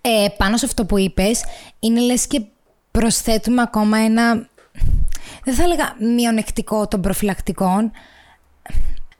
[0.00, 1.44] Ε, πάνω σε αυτό που είπες,
[1.78, 2.42] είναι λες και
[2.90, 4.50] προσθέτουμε ακόμα ένα
[5.44, 7.90] δεν θα έλεγα μειονεκτικό των προφυλακτικών,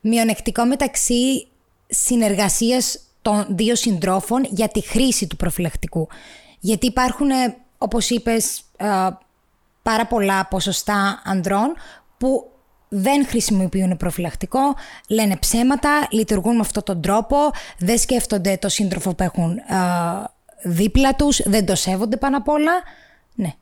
[0.00, 1.48] μειονεκτικό μεταξύ
[1.86, 6.08] συνεργασίας των δύο συντρόφων για τη χρήση του προφυλακτικού.
[6.60, 8.86] Γιατί υπάρχουν, ε, όπως είπες, ε,
[9.82, 11.74] πάρα πολλά ποσοστά ανδρών
[12.18, 12.51] που
[12.94, 14.74] δεν χρησιμοποιούν προφυλακτικό,
[15.08, 17.36] λένε ψέματα, λειτουργούν με αυτόν τον τρόπο,
[17.78, 19.62] δεν σκέφτονται το σύντροφο που έχουν ε,
[20.62, 22.72] δίπλα τους, δεν το σέβονται πάνω απ' όλα.
[23.34, 23.52] Ναι.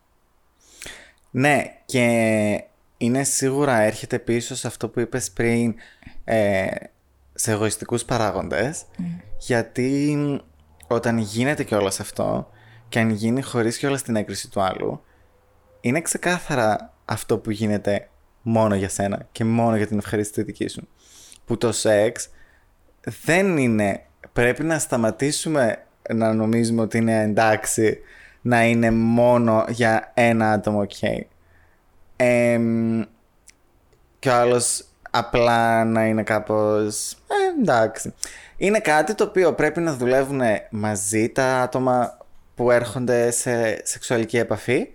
[1.30, 2.64] Ναι, και
[2.96, 5.74] είναι σίγουρα έρχεται πίσω σε αυτό που είπες πριν,
[6.24, 6.66] ε,
[7.34, 8.84] σε εγωιστικούς παράγοντες,
[9.38, 10.16] γιατί
[10.86, 12.50] όταν γίνεται και όλο αυτό,
[12.88, 15.04] και αν γίνει χωρίς και όλα την έγκριση του άλλου,
[15.80, 18.08] είναι ξεκάθαρα αυτό που γίνεται
[18.42, 20.88] μόνο για σένα και μόνο για την ευχαρίστηση δική σου.
[21.44, 22.28] Που το σεξ
[23.24, 24.02] δεν είναι.
[24.32, 27.98] Πρέπει να σταματήσουμε να νομίζουμε ότι είναι εντάξει
[28.40, 31.20] να είναι μόνο για ένα άτομο, ok.
[34.18, 38.14] και ο άλλος απλά να είναι κάπως ε, εντάξει.
[38.56, 42.18] Είναι κάτι το οποίο πρέπει να δουλεύουν μαζί τα άτομα
[42.54, 44.88] που έρχονται σε σεξουαλική επαφή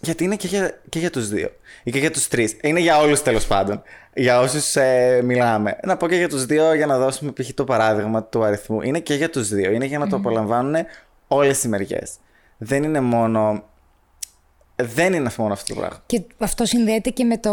[0.00, 1.50] γιατί είναι και για, και για τους δύο.
[1.84, 2.56] Ή και για τους τρεις.
[2.62, 3.82] Είναι για όλους τέλος πάντων.
[4.14, 5.76] Για όσους ε, μιλάμε.
[5.82, 7.52] Να πω και για τους δύο για να δώσουμε π.χ.
[7.54, 8.82] το παράδειγμα του αριθμού.
[8.82, 9.70] Είναι και για τους δύο.
[9.70, 10.74] Είναι για να το απολαμβάνουν
[11.28, 12.12] όλες οι μεριές.
[12.58, 13.64] Δεν είναι μόνο...
[14.76, 16.02] Δεν είναι μόνο αυτό το πράγμα.
[16.06, 17.52] Και αυτό συνδέεται και με το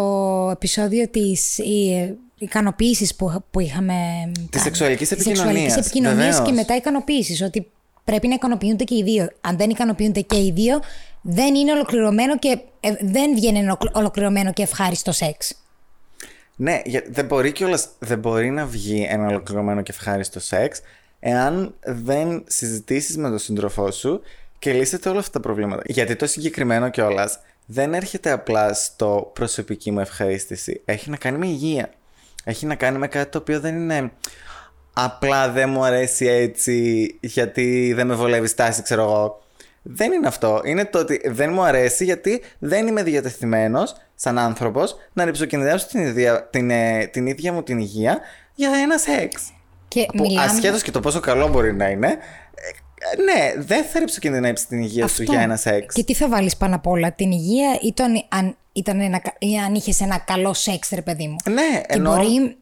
[0.51, 1.59] επεισόδιο της
[2.37, 3.93] ικανοποίησης που, που είχαμε.
[4.49, 5.73] Της σεξουαλικής επικοινωνία.
[5.73, 7.41] Τη επικοινωνίας και μετά ικανοποίησης.
[7.41, 7.71] Ότι
[8.03, 9.29] πρέπει να ικανοποιούνται και οι δύο.
[9.41, 10.79] Αν δεν ικανοποιούνται και οι δύο,
[11.21, 15.53] δεν είναι ολοκληρωμένο και ε, δεν βγαίνει ένα ολοκληρωμένο και ευχάριστο σεξ.
[16.55, 20.81] Ναι, δεν μπορεί κιόλας, δεν μπορεί να βγει ένα ολοκληρωμένο και ευχάριστο σεξ
[21.19, 24.21] εάν δεν συζητήσεις με τον σύντροφό σου
[24.59, 25.81] και λύσετε όλα αυτά τα προβλήματα.
[25.85, 30.81] Γιατί το συγκεκριμένο κιόλας δεν έρχεται απλά στο προσωπική μου ευχαρίστηση.
[30.85, 31.89] Έχει να κάνει με υγεία.
[32.43, 34.11] Έχει να κάνει με κάτι το οποίο δεν είναι
[34.93, 39.41] απλά δεν μου αρέσει έτσι γιατί δεν με βολεύει στάση, ξέρω εγώ.
[39.81, 40.61] Δεν είναι αυτό.
[40.63, 45.99] Είναι το ότι δεν μου αρέσει γιατί δεν είμαι διατεθειμένος σαν άνθρωπος να ρηψοκινδυνεύσω την,
[46.01, 48.19] ίδια, την, ε, την ίδια μου την υγεία
[48.55, 49.53] για ένα σεξ.
[49.87, 50.51] Και που μιλάμε...
[50.51, 55.07] ασχέτως και το πόσο καλό μπορεί να είναι, ε, ναι, δεν θα ρηψοκινδυνεύσει την υγεία
[55.07, 55.93] σου για ένα σεξ.
[55.95, 59.57] Και τι θα βάλεις πάνω απ' όλα, την υγεία ή, το αν, ήταν ένα, ή
[59.57, 61.35] αν είχες ένα καλό σεξ, ρε παιδί μου.
[61.51, 62.57] Ναι, και μπορεί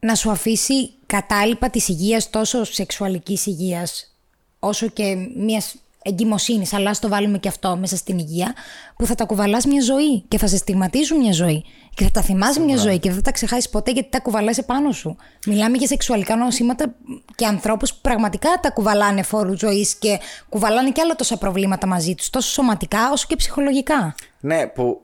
[0.00, 4.14] να σου αφήσει κατάλοιπα της υγείας τόσο σεξουαλικής υγείας
[4.58, 8.54] όσο και μιας εγκυμοσύνης, αλλά στο βάλουμε και αυτό μέσα στην υγεία,
[8.96, 11.64] που θα τα κουβαλάς μια ζωή και θα σε στιγματίζουν μια ζωή.
[11.94, 14.58] Και θα τα θυμάσαι μια ζωή και δεν θα τα ξεχάσεις ποτέ γιατί τα κουβαλάς
[14.58, 15.16] επάνω σου.
[15.46, 16.94] Μιλάμε για σεξουαλικά νοσήματα
[17.34, 22.14] και ανθρώπους που πραγματικά τα κουβαλάνε φόρου ζωής και κουβαλάνε και άλλα τόσα προβλήματα μαζί
[22.14, 24.14] τους, τόσο σωματικά όσο και ψυχολογικά.
[24.40, 25.00] Ναι, που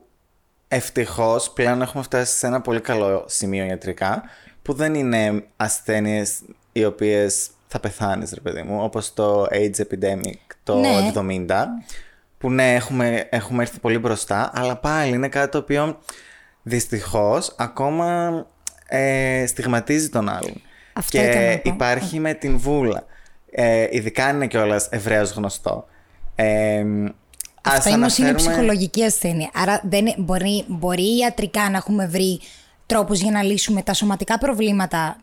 [0.67, 4.23] ευτυχώς πλέον έχουμε φτάσει σε ένα πολύ καλό σημείο ιατρικά,
[4.67, 10.55] που δεν είναι ασθένειες οι οποίες θα πεθάνεις ρε παιδί μου, όπως το AIDS epidemic
[10.63, 11.11] το ναι.
[11.47, 11.65] 70,
[12.37, 15.99] που ναι έχουμε, έχουμε έρθει πολύ μπροστά, αλλά πάλι είναι κάτι το οποίο
[16.63, 18.45] δυστυχώς ακόμα
[18.87, 20.61] ε, στιγματίζει τον άλλον.
[20.93, 23.03] Αυτό και υπάρχει με την βούλα.
[23.51, 25.87] Ε, ειδικά είναι κιόλας ευρέως γνωστό.
[26.35, 26.85] Ε,
[27.61, 29.49] Αυτό όμως είναι ψυχολογική ασθένεια.
[29.53, 32.39] Άρα δεν, μπορεί, μπορεί ιατρικά να έχουμε βρει
[32.87, 35.17] τρόπους για να λύσουμε τα σωματικά προβλήματα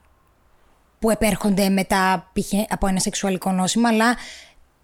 [0.99, 2.31] που επέρχονται μετά
[2.69, 4.17] από ένα σεξουαλικό νόσημα, αλλά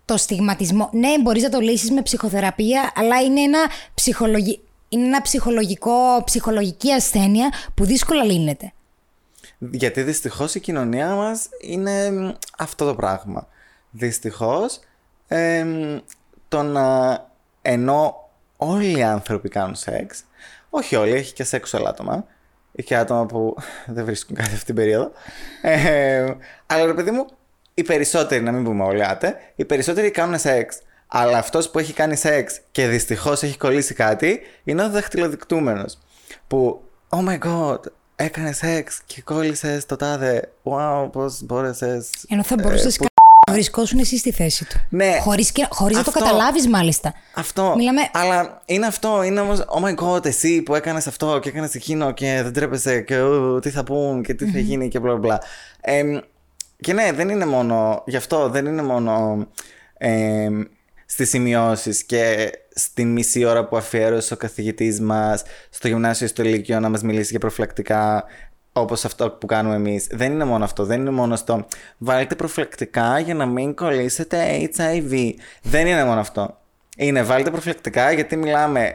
[0.05, 0.91] το στιγματισμό.
[0.93, 3.59] Ναι, μπορείς να το λύσεις με ψυχοθεραπεία, αλλά είναι ένα,
[3.95, 4.61] ψυχολογι...
[4.89, 8.73] είναι ένα ψυχολογικό, ψυχολογική ασθένεια που δύσκολα λύνεται.
[9.59, 12.13] Γιατί δυστυχώς η κοινωνία μας είναι
[12.59, 13.49] αυτό το πράγμα.
[13.91, 14.81] Δυστυχώς,
[15.29, 15.67] ε,
[16.49, 17.19] το να
[17.63, 20.25] ενώ όλοι οι άνθρωποι κάνουν σεξ,
[20.71, 22.25] όχι όλοι, έχει και σεξουαλ άτομα,
[22.83, 23.57] και άτομα που
[23.95, 25.11] δεν βρίσκουν κάτι αυτή την περίοδο.
[25.63, 26.35] Ε,
[26.67, 27.27] αλλά ρε παιδί μου,
[27.75, 30.79] οι περισσότεροι, να μην πούμε όλοι άτε, οι περισσότεροι κάνουν σεξ.
[31.07, 35.99] Αλλά αυτός που έχει κάνει σεξ και δυστυχώς έχει κολλήσει κάτι είναι ο δαχτυλοδεικτούμενος.
[36.47, 37.79] Που, oh my god,
[38.17, 40.53] έκανε σεξ και κόλλησες το τάδε.
[40.63, 42.11] Wow, πώς μπόρεσες.
[42.29, 42.99] Ενώ θα μπορούσες ε,
[43.53, 44.81] βρισκόσουν εσύ στη θέση του.
[44.89, 45.19] Ναι.
[45.21, 47.15] Χωρίς, χωρίς να το καταλάβεις μάλιστα.
[47.35, 47.75] Αυτό.
[47.77, 48.01] Μιλάμε...
[48.13, 49.23] Αλλά είναι αυτό.
[49.23, 53.01] Είναι όμως, oh my god, εσύ που έκανες αυτό και έκανες εκείνο και δεν τρέπεσαι
[53.01, 53.19] και
[53.63, 55.41] τι θα πούν και τι θα γίνει και μπλα μπλα.
[55.81, 56.03] Ε,
[56.81, 59.47] και ναι, δεν είναι μόνο, γι' αυτό δεν είναι μόνο
[59.99, 60.49] ε,
[61.07, 66.81] στις σημειώσεις και στη μισή ώρα που αφιέρωσε ο καθηγητής μας στο γυμνάσιο στο Λύκειο
[66.81, 68.25] να μας μιλήσει για προφυλακτικά
[68.73, 70.07] Όπως αυτό που κάνουμε εμείς.
[70.11, 70.85] Δεν είναι μόνο αυτό.
[70.85, 71.67] Δεν είναι μόνο στο
[71.99, 75.33] βάλτε προφυλακτικά για να μην κολλήσετε HIV.
[75.63, 76.59] Δεν είναι μόνο αυτό.
[76.97, 78.95] είναι βάλτε προφυλακτικά γιατί μιλάμε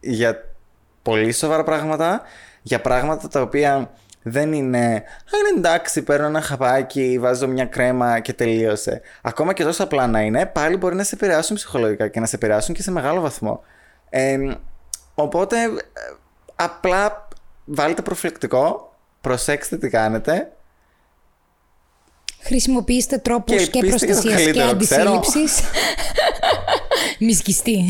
[0.00, 0.54] για
[1.02, 2.22] πολύ σοβαρά πράγματα,
[2.62, 3.90] για πράγματα τα οποία
[4.22, 4.86] δεν είναι.
[4.86, 9.00] Α, είναι εντάξει, παίρνω ένα χαπάκι, βάζω μια κρέμα και τελείωσε.
[9.22, 12.36] Ακόμα και τόσο απλά να είναι, πάλι μπορεί να σε επηρεάσουν ψυχολογικά και να σε
[12.36, 13.62] επηρεάσουν και σε μεγάλο βαθμό.
[14.10, 14.38] Ε,
[15.14, 15.68] οπότε, ε,
[16.56, 17.28] απλά
[17.64, 18.85] βάλτε προφυλακτικό,
[19.26, 20.52] προσέξτε τι κάνετε.
[22.40, 25.12] Χρησιμοποιήστε τρόπους Και και, ελπίστε για το προστασίας και καλύτερο, ξέρω.
[25.12, 25.60] αντισύλληψης.
[27.24, 27.84] Μη σκιστεί.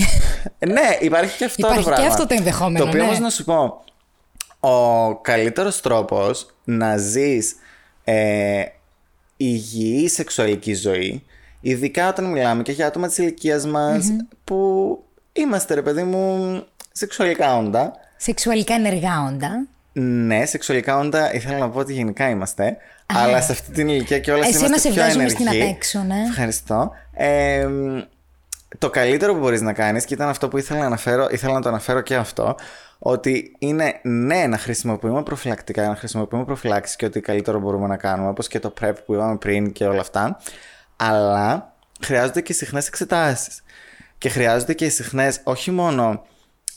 [0.66, 2.12] ναι, υπάρχει και αυτό Υπάρχει το και πράγμα.
[2.12, 3.06] αυτό το ενδεχόμενο, Το οποίο ναι.
[3.06, 3.84] όμως να σου πω,
[4.60, 7.54] ο καλύτερος τρόπος να ζεις
[8.04, 8.62] ε,
[9.36, 11.24] υγιή σεξουαλική ζωή,
[11.60, 14.06] ειδικά όταν μιλάμε και για άτομα της ηλικίας μας,
[14.44, 14.58] που
[15.32, 17.92] είμαστε ρε παιδί μου σεξουαλικά όντα.
[18.16, 19.66] Σεξουαλικά ενεργά όντα.
[20.00, 22.76] Ναι, σεξουαλικά όντα ήθελα να πω ότι γενικά είμαστε.
[23.06, 25.44] αλλά σε αυτή την ηλικία και όλα Εσένα είμαστε σε πιο βγάζουμε ενεργοί.
[25.44, 26.22] στην απ' έξω, ναι.
[26.28, 26.92] Ευχαριστώ.
[27.12, 27.68] Ε,
[28.78, 31.60] το καλύτερο που μπορείς να κάνεις και ήταν αυτό που ήθελα να, αναφέρω, ήθελα να
[31.60, 32.56] το αναφέρω και αυτό
[32.98, 38.28] ότι είναι ναι να χρησιμοποιούμε προφυλακτικά, να χρησιμοποιούμε προφυλάξεις και ότι καλύτερο μπορούμε να κάνουμε
[38.28, 40.40] όπως και το PrEP που είπαμε πριν και όλα αυτά
[40.96, 43.62] αλλά χρειάζονται και συχνές εξετάσεις
[44.18, 46.26] και χρειάζονται και συχνές όχι μόνο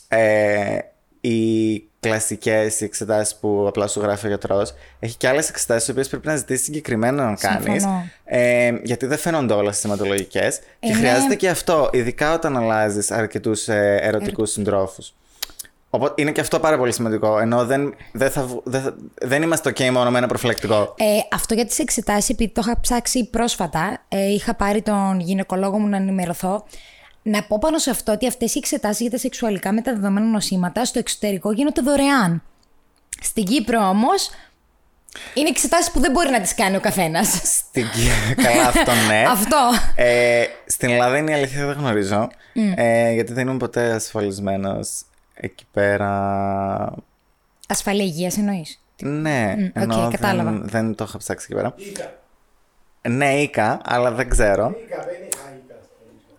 [0.08, 0.78] ε,
[1.20, 6.08] οι κλασικές εξετάσεις που απλά σου γράφει ο γιατρός έχει και άλλες εξετάσεις τις οποίες
[6.08, 8.04] πρέπει να ζητήσεις συγκεκριμένα να κάνεις Συμφωνώ.
[8.24, 13.10] ε, γιατί δεν φαίνονται όλα στις σηματολογικές και Είναι- χρειάζεται και αυτό ειδικά όταν αλλάζεις
[13.10, 15.14] αρκετούς ε, ερωτικούς συντρόφους
[15.92, 17.38] Οπότε είναι και αυτό πάρα πολύ σημαντικό.
[17.38, 20.94] Ενώ δεν, δεν, θα, βγ- δεν, θα- δεν είμαστε OK μόνο με ένα προφυλακτικό.
[20.98, 21.04] Ε,
[21.34, 25.86] αυτό για τις εξετάσεις, επειδή το είχα ψάξει πρόσφατα, ε, είχα πάρει τον γυναικολόγο μου
[25.88, 26.64] να ενημερωθώ.
[27.22, 30.98] Να πω πάνω σε αυτό ότι αυτές οι εξετάσεις για τα σεξουαλικά μεταδεδομένα νοσήματα στο
[30.98, 32.42] εξωτερικό γίνονται δωρεάν.
[33.20, 34.30] Στην Κύπρο όμως
[35.34, 37.28] είναι εξετάσεις που δεν μπορεί να τις κάνει ο καθένας.
[37.44, 38.42] Στην Κύπρο.
[38.44, 39.24] Καλά, αυτό ναι.
[39.28, 39.56] Αυτό.
[39.94, 42.28] Ε, στην Ελλάδα είναι η αλήθεια δεν γνωρίζω.
[42.74, 45.02] Ε, γιατί δεν ήμουν ποτέ ασφαλισμένος
[45.34, 46.94] εκεί πέρα.
[47.68, 50.50] Ασφαλή υγείας εννοείς; Ναι, οκ, ενώ κατάλαβα.
[50.50, 51.74] δεν, δεν το είχα ψάξει εκεί πέρα.
[53.08, 54.74] Ναι, ΙΚΑ, αλλά δεν ξέρω.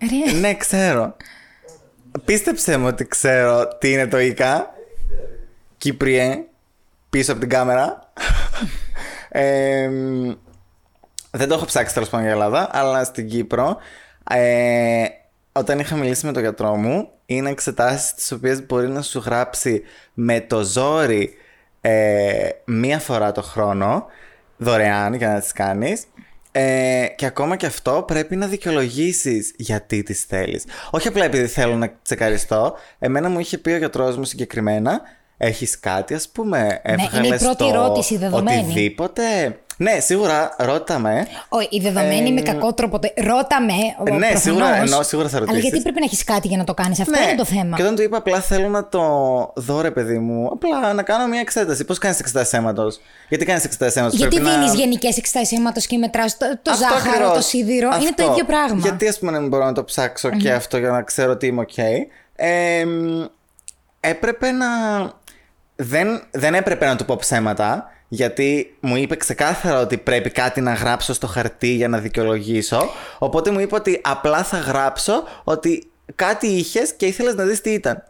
[0.09, 1.15] Ρε, ναι, ξέρω.
[2.25, 4.73] Πίστεψε μου ότι ξέρω τι είναι το ΙΚΑ.
[5.77, 6.43] Κύπριε,
[7.09, 7.99] πίσω από την κάμερα.
[9.33, 10.31] Ε, μ,
[11.31, 13.77] δεν το έχω ψάξει τέλος πάντων για Ελλάδα, αλλά στην Κύπρο,
[14.29, 15.03] ε,
[15.51, 19.81] όταν είχα μιλήσει με τον γιατρό μου, είναι εξετάσεις τις οποίες μπορεί να σου γράψει
[20.13, 21.33] με το ζόρι
[21.81, 24.05] ε, μία φορά το χρόνο,
[24.57, 26.03] δωρεάν για να τις κάνεις.
[26.51, 30.65] Ε, και ακόμα και αυτό πρέπει να δικαιολογήσεις γιατί τις θέλεις.
[30.91, 32.75] Όχι απλά επειδή θέλω να τσεκαριστώ.
[32.99, 35.01] Εμένα μου είχε πει ο γιατρός μου συγκεκριμένα
[35.43, 38.59] Έχεις κάτι ας πούμε; Ναι, είναι η έβγαλες πρώτη το ερώτηση, δεδομένη.
[38.59, 39.23] Οτιδήποτε
[39.77, 42.99] Ναι σίγουρα ρώτα με Όχι, η δεδομένη με κακό τρόπο.
[42.99, 43.73] τε- Ρώτα με.
[43.73, 44.41] ο- Ε, ναι, προφανώς.
[44.41, 45.69] σίγουρα, εννοώ, σίγουρα θα Αλλά ρωτήσεις.
[45.69, 47.75] γιατί πρέπει να έχεις κάτι για να το κάνεις, αυτό Ναι, είναι το θέμα.
[47.75, 49.01] Και όταν του είπα απλά θέλω να το
[49.55, 51.85] δω, ρε παιδί μου, απλά να κάνω μια εξέταση.
[51.85, 52.99] Πώς κάνεις εξετάσεις αίματος,
[53.29, 54.77] Γιατί κάνεις εξετάσεις αίματος, Γιατί πρέπει δίνεις να...
[54.79, 57.33] γενικές εξετάσεις αίματος και μετράς το, το Αυτό ζάχαρο, ακριβώς.
[57.33, 58.31] το σίδηρο; Είναι το Αυτό.
[58.31, 58.79] ίδιο πράγμα.
[58.81, 61.47] Γιατί ας πούμε να μην μπορώ να το ψαξω και αυτό για να ξέρω ότι
[61.47, 61.81] είμαι OK.
[62.35, 63.23] Ε, μ,
[63.99, 64.67] έπρεπε να.
[65.83, 70.73] Δεν, δεν έπρεπε να του πω ψέματα, γιατί μου είπε ξεκάθαρα ότι πρέπει κάτι να
[70.73, 72.89] γράψω στο χαρτί για να δικαιολογήσω.
[73.17, 77.69] Οπότε μου είπε ότι απλά θα γράψω ότι κάτι είχες και ήθελες να δεις τι
[77.69, 78.03] ήταν.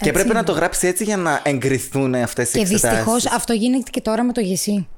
[0.00, 0.38] Και έπρεπε είναι.
[0.38, 2.88] να το γράψει έτσι για να εγκριθούν αυτές οι Και εξετάσεις.
[2.96, 4.88] δυστυχώς αυτό γίνεται και τώρα με το γεσί.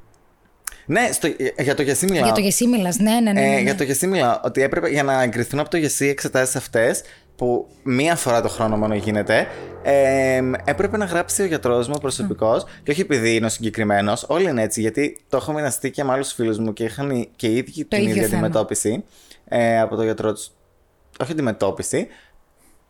[0.86, 1.28] Ναι, στο,
[1.58, 2.24] για το γεσί μιλάω.
[2.24, 2.98] Για το γεσί μιλάς.
[2.98, 3.32] Ναι, ναι, ναι.
[3.32, 3.60] ναι, Ε, ναι.
[3.60, 4.40] για το γεσί μιλάω.
[4.42, 7.02] Ότι έπρεπε για να εγκριθούν από το γεσί οι εξετάσεις αυτές,
[7.40, 9.46] που μία φορά το χρόνο μόνο γίνεται,
[9.82, 12.64] ε, έπρεπε να γράψει ο γιατρός μου προσωπικό.
[12.82, 14.80] Και όχι επειδή είναι ο συγκεκριμένος, όλοι είναι έτσι.
[14.80, 17.98] Γιατί το έχω μοιραστεί και με άλλους φίλους μου και είχαν και οι ίδιοι την
[17.98, 18.34] ίδιο ίδια θέμα.
[18.36, 19.04] αντιμετώπιση
[19.48, 20.50] ε, από το γιατρό τους.
[21.22, 22.06] Όχι αντιμετώπιση.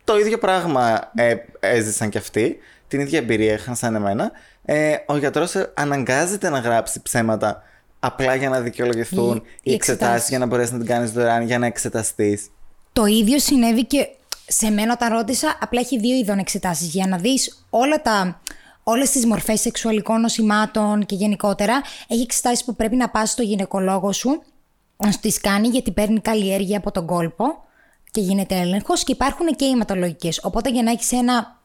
[0.04, 2.58] Το ίδιο πράγμα ε, έζησαν κι αυτοί.
[2.88, 4.30] Την ίδια εμπειρία είχαν σαν εμένα.
[4.64, 7.62] Ε, ο γιατρός αναγκάζεται να γράψει ψέματα
[8.00, 10.28] απλά για να δικαιολογηθούν Οι- οι, οι εξετάσεις εξετάσεις.
[10.28, 12.46] για να μπορέσεις να την κάνεις δωρεάν, για να εξεταστείς.
[12.92, 14.08] Το ίδιο συνέβη και
[14.50, 15.58] σε μένα όταν ρώτησα.
[15.60, 16.88] Απλά έχει δύο ειδών εξετάσεις.
[16.88, 18.40] Για να δεις όλα τα.
[18.82, 24.12] Όλες τις μορφές σεξουαλικών νοσημάτων και γενικότερα, έχει εξετάσεις που πρέπει να πας στο γυναικολόγο
[24.12, 24.42] σου
[24.96, 27.44] να σου τις κάνει γιατί παίρνει καλλιέργεια από τον κόλπο
[28.10, 29.04] και γίνεται έλεγχος.
[29.04, 30.40] Και υπάρχουν και οι αιματολογικές.
[30.42, 31.58] Οπότε για να έχεις ένα.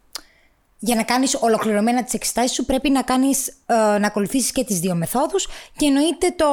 [0.80, 4.80] Για να κάνεις ολοκληρωμένα τις εξετάσεις σου, πρέπει να, κάνεις, ε, να ακολουθήσεις και τις
[4.80, 6.46] δύο μεθόδους και εννοείται το,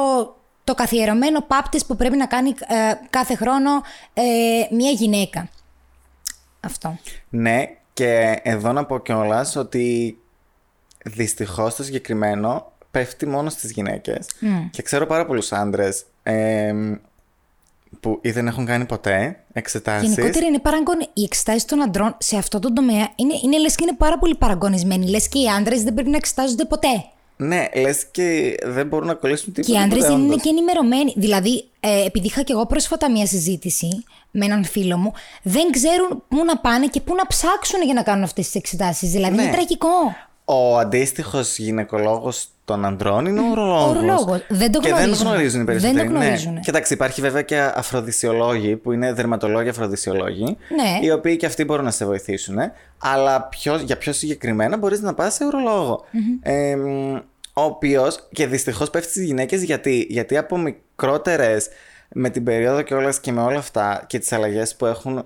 [0.63, 3.81] το καθιερωμένο πάπτες που πρέπει να κάνει ε, κάθε χρόνο
[4.13, 4.23] ε,
[4.71, 5.49] μια γυναίκα.
[6.63, 6.97] Αυτό.
[7.29, 10.17] Ναι, και εδώ να πω κιόλας ότι
[11.05, 14.27] δυστυχώς το συγκεκριμένο πέφτει μόνο στις γυναίκες.
[14.71, 16.05] Και ξέρω πάρα πολλούς άντρες
[17.99, 20.09] που ή δεν έχουν κάνει ποτέ εξετάσεις.
[20.09, 20.99] Γενικότερα είναι παραγκον...
[21.13, 24.35] Οι εξετάσεις των αντρών σε αυτό το τομέα είναι, είναι λες και είναι πάρα πολύ
[24.35, 25.09] παραγκονισμένοι.
[25.09, 27.05] Λες και οι άντρες δεν πρέπει να εξετάζονται ποτέ.
[27.37, 29.73] Ναι, λες και δεν μπορούν να κολλήσουν τίποτα.
[29.73, 30.41] Και οι άντρες ποτέ, δεν είναι όντως.
[30.43, 31.13] και ενημερωμένοι.
[31.15, 35.13] Δηλαδή, ε, επειδή είχα και εγώ πρόσφατα μία συζήτηση με έναν φίλο μου,
[35.43, 39.11] δεν ξέρουν πού να πάνε και πού να ψάξουν για να κάνουν αυτές τις εξετάσεις.
[39.11, 39.41] Δηλαδή, Ναι.
[39.41, 39.89] είναι τραγικό.
[40.45, 43.89] Ο αντίστοιχος γυναικολόγος των ανδρών είναι ο ουρολόγο.
[43.89, 44.45] ουρολόγος.
[44.49, 45.27] Δεν το Και δεν γνωρίζουν.
[45.27, 46.07] γνωρίζουν οι Δεν το περισσότεροι.
[46.07, 46.53] γνωρίζουν.
[46.53, 46.59] Ναι.
[46.59, 50.43] Κοιτάξτε, υπάρχει βέβαια και αφροδισιολόγοι που είναι δερματολόγοι αφροδισιολόγοι.
[50.43, 50.99] Ναι.
[51.01, 52.57] Οι οποίοι και αυτοί μπορούν να σε βοηθήσουν.
[52.97, 56.05] Αλλά πιο, για πιο συγκεκριμένα μπορείς να πας σε ουρολογο
[56.41, 57.15] Ε, μ,
[57.53, 61.67] ο οποίος και δυστυχώς πέφτει στις γυναίκες γιατί, γιατί από μικρότερες
[62.13, 65.25] με την περίοδο και όλα και με όλα αυτά και τις αλλαγές που έχουν.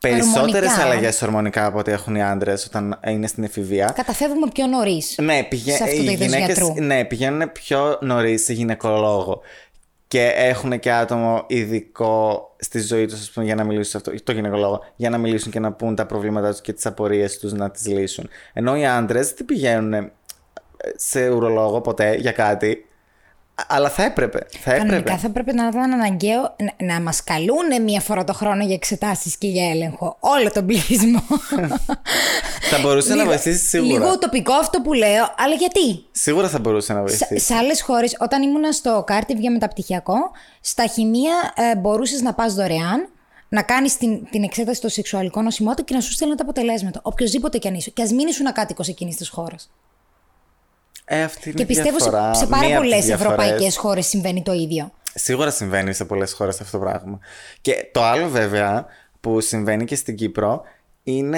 [0.00, 0.82] Περισσότερες Ορμονικά.
[0.82, 3.92] αλλαγές ορμονικά από ό,τι έχουν οι άντρες όταν είναι στην εφηβεία.
[3.96, 5.14] Καταφεύγουμε πιο νωρίς.
[5.22, 5.76] Ναι, πηγα...
[5.76, 6.84] σε αυτό το οι είδος γυναίκες, γιατρού.
[6.84, 9.40] ναι, πηγαίνουν πιο νωρίς σε γυναικολόγο.
[10.08, 14.22] Και έχουν και άτομο ειδικό στη ζωή τους, ας πούμε, για να μιλήσουν σε αυτό,
[14.22, 17.52] το γυναικολόγο, για να μιλήσουν και να πούν τα προβλήματά τους και τις απορίες τους
[17.52, 18.28] να τις λύσουν.
[18.52, 20.10] Ενώ οι άντρες δεν πηγαίνουν
[20.96, 22.84] σε ουρολόγο ποτέ για κάτι.
[23.60, 24.46] Α- Αλλά θα έπρεπε.
[24.60, 24.86] Θα έπρεπε.
[24.88, 28.74] Κανονικά θα πρέπει να ήταν αναγκαίο να, να μας καλούν μία φορά το χρόνο για
[28.74, 30.16] εξετάσεις και για έλεγχο.
[30.20, 31.22] Όλο τον πληθυσμό.
[32.70, 33.92] Θα μπορούσε να Λίγο- βοηθήσει σίγουρα.
[33.92, 37.46] Λίγο τοπικό αυτό που λέω, αλλά γιατί; Σίγουρα θα μπορούσε να Σε, βοηθήσει.
[37.46, 40.16] σε άλλες χώρες, όταν ήμουν στο Κάρτιβ για μεταπτυχιακό,
[40.60, 43.08] στα χημεία ε, μπορούσες να πας δωρεάν,
[43.48, 47.00] να κάνεις την, την εξέταση στο σεξουαλικό νοσημότητα και να σου στέλνουν τα αποτελέσματα.
[47.02, 47.90] Οποιοδήποτε κι αν είσαι.
[47.90, 49.70] Και ας μην ήσουν ακάτοικος εκείνης της χώρας.
[51.12, 52.34] Ε, αυτή είναι Και η πιστεύω σε, διαφορά.
[52.34, 53.32] σε πάρα Μία από πολλές τις διαφορές.
[53.32, 54.92] ευρωπαϊκές χώρες συμβαίνει το ίδιο.
[55.14, 57.18] Σίγουρα συμβαίνει σε πολλές χώρες αυτό το πράγμα.
[57.60, 58.86] Και το άλλο βέβαια
[59.20, 60.62] που συμβαίνει και στην Κύπρο
[61.02, 61.34] είναι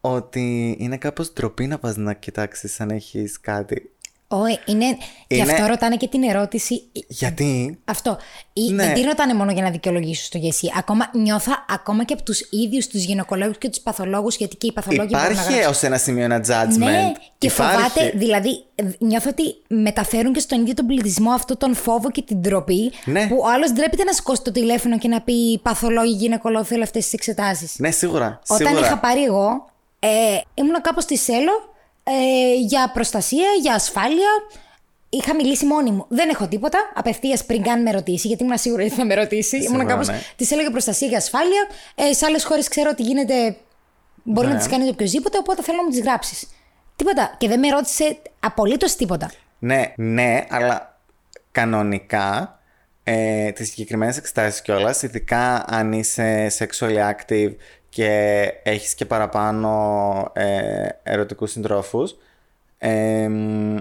[0.00, 3.92] ότι είναι κάπως ντροπή να πας να κοιτάξεις αν έχεις κάτι.
[4.28, 4.84] Ω, είναι...
[5.26, 6.82] Και Είναι- αυτό ρωτάνε και την ερώτηση.
[7.08, 8.18] Γιατί; Αυτό.
[8.52, 8.84] Ή, Ναι.
[8.84, 10.72] Δεν τη ρωτάνε μόνο για να δικαιολογήσουν το γεσί.
[10.76, 14.72] Ακόμα νιώθα ακόμα και από τους ίδιους τους γυναικολόγους και τους παθολόγους, γιατί και οι
[14.72, 15.70] παθολόγοι μπορούν να υπάρχει γράψουν.
[15.70, 16.76] ως ένα σημείο ένα judgment.
[16.78, 17.74] Ναι, και Υπάρχει.
[17.76, 22.22] φοβάται, δηλαδή ε, νιώθω ότι μεταφέρουν και στον ίδιο τον πληθυσμό αυτό τον φόβο και
[22.22, 22.92] την ντροπή.
[23.04, 23.26] Ναι.
[23.26, 27.04] Που ο άλλος ντρέπεται να σηκώσει το τηλέφωνο και να πει Παθολόγοι, γυναικολόγοι, θέλω αυτές
[27.04, 27.74] τις εξετάσεις.
[27.78, 28.40] Ναι, σίγουρα.
[28.48, 28.86] Όταν σίγουρα.
[28.86, 30.08] είχα πάρει εγώ, ε,
[30.54, 31.73] ήμουνα κάπου στη Σέλο
[32.04, 34.28] ε, για προστασία, για ασφάλεια.
[35.08, 36.06] Είχα μιλήσει μόνη μου.
[36.08, 36.92] Δεν έχω τίποτα.
[36.94, 39.48] Απευθείας πριν καν με ρωτήσει, γιατί ήμουν σίγουρη ότι θα με ρωτήσει.
[39.60, 40.08] Σίγουρα, ήμουν κάπως.
[40.08, 40.20] ναι.
[40.36, 41.66] Της έλεγα προστασία για ασφάλεια.
[41.94, 43.56] Ε, σε άλλες χώρες ξέρω ότι γίνεται.
[44.22, 44.52] Μπορεί Ναι.
[44.52, 46.46] να τις κάνεις οποιοδήποτε, οπότε θέλω να μου τις γράψεις.
[46.96, 47.34] Τίποτα.
[47.38, 49.30] Και δεν με ρώτησε απολύτως τίποτα.
[49.58, 50.98] Ναι, ναι, αλλά
[51.52, 52.58] κανονικά
[53.04, 57.54] ε, τις συγκεκριμένες εξετάσεις κιόλας, ειδικά αν είσαι sexually active
[57.94, 62.16] και έχεις και παραπάνω ε, ερωτικούς συντρόφους,
[62.78, 63.76] ε, μ,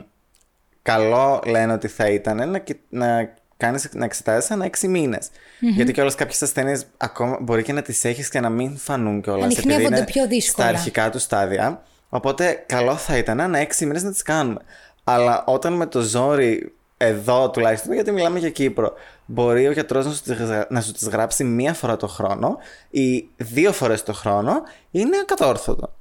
[0.81, 5.29] καλό λένε ότι θα ήταν να, κοι- να κάνεις να εξετάσεις ανά έξι μήνες.
[5.59, 9.51] Γιατί κιόλας κάποιες ασθένειες ακόμα μπορεί και να τις έχεις και να μην φανούν κιόλας.
[9.51, 10.67] επειδή Ανιχνεύονται είναι πιο δύσκολα.
[10.67, 11.83] Στα αρχικά του στάδια.
[12.09, 14.59] Οπότε καλό θα ήταν ανά έξι μήνες να τις κάνουμε.
[15.03, 18.93] Αλλά όταν με το ζόρι εδώ τουλάχιστον, γιατί μιλάμε για Κύπρο,
[19.25, 22.57] μπορεί ο γιατρός να σου, τις, γρα- να σου τις γράψει μία φορά το χρόνο
[22.89, 25.93] ή δύο φορές το χρόνο, είναι ακατόρθωτο.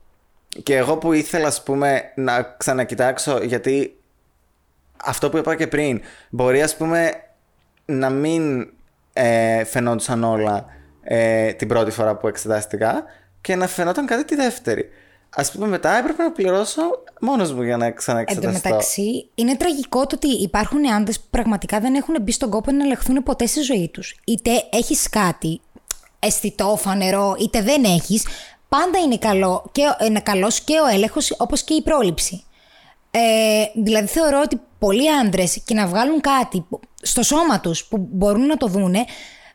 [0.62, 3.96] Και εγώ που ήθελα, ας πούμε, να ξανακοιτάξω, γιατί
[5.04, 6.00] αυτό που είπα και πριν,
[6.30, 7.12] μπορεί, ας πούμε,
[7.84, 8.72] να μην
[9.12, 10.66] ε, φαινόντουσαν όλα
[11.02, 13.04] ε, την πρώτη φορά που εξετάστηκα
[13.40, 14.88] και να φαινόταν κάτι τη δεύτερη.
[15.36, 16.82] Ας πούμε, μετά έπρεπε να πληρώσω
[17.20, 18.50] μόνος μου για να Εν τω ξαναεξεταστώ.
[18.68, 22.84] μεταξύ, είναι τραγικό το ότι υπάρχουν άντρες που πραγματικά δεν έχουν μπει στον κόπο να
[22.84, 24.16] ελεγχθούν ποτέ στη ζωή τους.
[24.24, 25.60] Είτε έχεις κάτι
[26.18, 28.26] αισθητό, φανερό, είτε δεν έχεις.
[28.68, 32.44] Πάντα είναι καλό και, είναι καλός και ο έλεγχος όπως και η πρόληψη.
[33.10, 33.20] Ε,
[33.82, 38.46] δηλαδή θεωρώ ότι πολλοί άντρες και να βγάλουν κάτι που- στο σώμα τους που μπορούν
[38.46, 39.04] να το δούνε,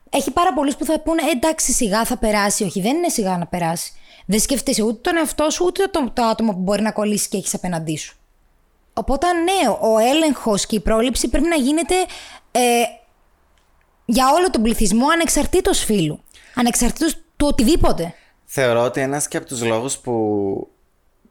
[0.09, 2.63] έχει πάρα πολλούς που θα πούνε «Ε, εντάξει, σιγά θα περάσει.
[2.63, 3.91] Όχι, δεν είναι σιγά να περάσει.
[4.29, 7.37] Δεν σκέφτεσαι ούτε τον εαυτό σου, ούτε το, το άτομο που μπορεί να κολλήσει και
[7.37, 8.15] έχεις απέναντί σου.
[8.93, 11.95] Οπότε, ναι, ο έλεγχος και η πρόληψη πρέπει να γίνεται
[12.51, 12.83] ε,
[14.05, 16.23] για όλο τον πληθυσμό ανεξαρτήτως φύλου.
[16.55, 18.13] Ανεξαρτήτως του οτιδήποτε.
[18.45, 20.67] Θεωρώ ότι ένας και από τους λόγους που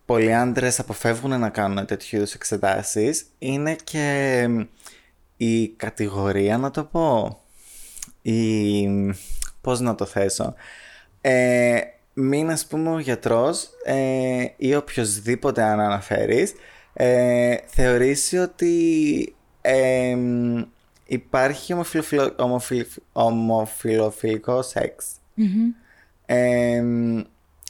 [0.05, 4.49] πολλοί άντρες αποφεύγουν να κάνουν τέτοιους είδους εξετάσεις είναι και
[5.37, 7.39] η κατηγορία, να το πω.
[8.23, 8.89] Η...
[9.61, 10.55] Πώς να το θέσω.
[11.21, 11.81] Ε,
[12.19, 16.53] μην ας πούμε ο γιατρός ε, ή οποιοδήποτε αν αναφέρεις
[16.93, 20.17] ε, θεωρήσει ότι ε,
[21.07, 25.07] υπάρχει ομοφιλοφιλο, ομοφιλ- ομοφιλοφιλικό σεξ.
[26.27, 26.83] Ε,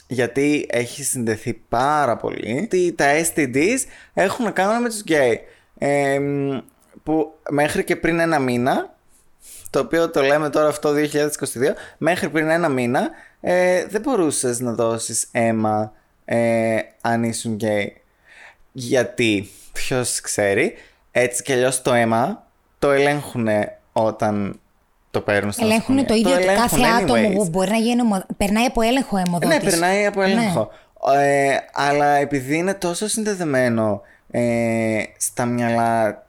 [0.07, 3.77] γιατί έχει συνδεθεί πάρα πολύ ότι τα STDs
[4.13, 5.41] έχουν να κάνουν με τους γκέι.
[5.77, 6.19] Ε,
[7.03, 8.95] που μέχρι και πριν ένα μήνα
[9.69, 10.95] το οποίο το λέμε τώρα αυτό 2022,
[11.97, 13.09] μέχρι πριν ένα μήνα
[13.41, 15.93] ε, δεν μπορούσες να δώσεις αίμα
[16.25, 18.01] ε, αν ήσουν γκέι.
[18.71, 20.73] Γιατί, ποιος ξέρει,
[21.11, 22.47] έτσι κι αλλιώς το αίμα
[22.79, 23.47] το ελέγχουν
[23.91, 24.59] όταν
[25.11, 28.01] το παίρνουν στα Ελέγχουν το ίδιο το, κάθε άτομο που μπορεί να γίνει,
[28.37, 29.63] περνάει από έλεγχο αιμοδότης.
[29.63, 30.71] Ναι, περνάει από έλεγχο.
[31.15, 36.25] Ε, αλλά επειδή είναι τόσο συνδεδεμένο ε, στα μυαλά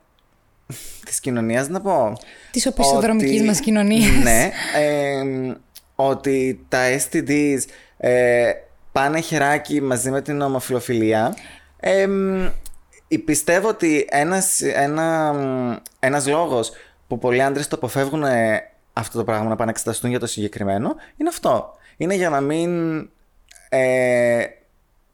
[1.05, 2.13] της κοινωνίας, να πω.
[2.51, 4.23] Της οπισθοδρομικής μας κοινωνίας.
[4.23, 4.51] Ναι,
[4.83, 5.23] ε,
[6.01, 7.59] ότι τα STDs
[7.97, 8.53] ε,
[8.93, 11.37] πάνε χεράκι μαζί με την ομοφιλοφιλία.
[11.81, 12.09] Ε,
[13.25, 15.35] πιστεύω ότι ένας, ένα,
[15.99, 16.73] ένας λόγος
[17.07, 18.25] που πολλοί άντρες το αποφεύγουν
[18.93, 21.75] αυτό το πράγμα να πάνε εξεταστούν για το συγκεκριμένο είναι αυτό.
[21.97, 22.99] Είναι για να μην
[23.69, 24.45] ε,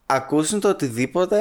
[0.07, 1.38] ακούσουν το οτιδήποτε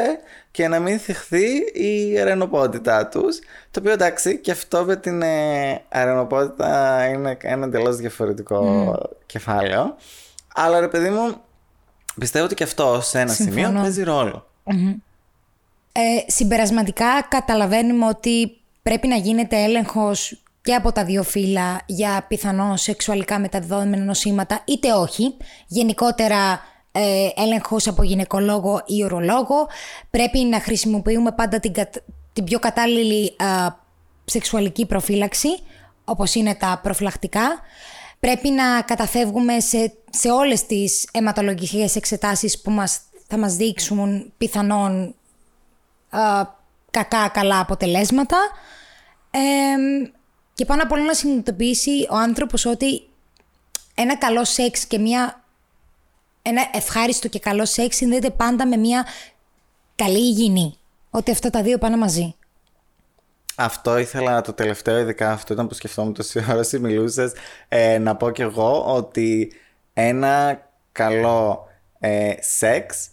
[0.52, 3.40] και να μην θυχθεί η αρενοπότητά τους.
[3.72, 8.94] Το οποίο εντάξει και αυτό με την ε, αρενοπότητα είναι ένα εντελώς διαφορετικό
[9.26, 9.96] κεφάλαιο.
[10.56, 11.36] Αλλά ρε παιδί μου,
[12.20, 14.04] πιστεύω ότι και αυτό σε ένα σημείο παίζει
[15.92, 22.76] Ε, συμπερασματικά καταλαβαίνουμε ότι πρέπει να γίνεται έλεγχος και από τα δύο φύλλα για πιθανό
[22.76, 25.38] σεξουαλικά μεταδιδόμενα νοσήματα είτε όχι.
[25.68, 26.62] Γενικότερα
[26.96, 29.68] ε, έλεγχος από γυναικολόγο ή ορολόγο.
[30.10, 31.74] Πρέπει να χρησιμοποιούμε πάντα την,
[32.34, 33.36] την πιο κατάλληλη
[34.26, 35.50] σεξουαλική προφύλαξη,
[36.06, 37.60] όπως είναι τα προφυλακτικά.
[38.20, 45.16] Πρέπει να καταφεύγουμε σε, σε όλες τις αιματολογικές εξετάσεις που μας, θα μας δείξουν πιθανόν
[46.92, 48.38] κακά καλά αποτελέσματα.
[50.54, 53.08] και πάνω απ' όλα να συνειδητοποιήσει ο άνθρωπος ότι
[53.96, 55.43] ένα καλό σεξ και μια
[56.44, 59.06] ένα ευχάριστο και καλό σεξ συνδέεται πάντα με μια
[59.96, 60.78] καλή υγιεινή.
[61.10, 62.36] Ότι αυτά τα δύο πάνε μαζί.
[63.56, 67.32] Αυτό ήθελα το τελευταίο, ειδικά αυτό ήταν που σκεφτόμουν τόση ώρα ή μιλούσες,
[67.68, 69.52] ε, να πω κι εγώ ότι
[69.94, 71.68] ένα καλό
[72.00, 73.10] ε, σεξ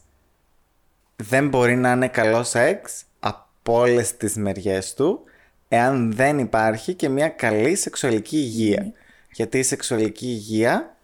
[1.17, 5.21] δεν μπορεί να είναι καλό σεξ από όλες τις μεριές του
[5.69, 8.83] εάν δεν υπάρχει και μια καλή σεξουαλική υγεία.
[8.83, 8.93] Ναι.
[9.33, 10.97] Γιατί η σεξουαλική υγεία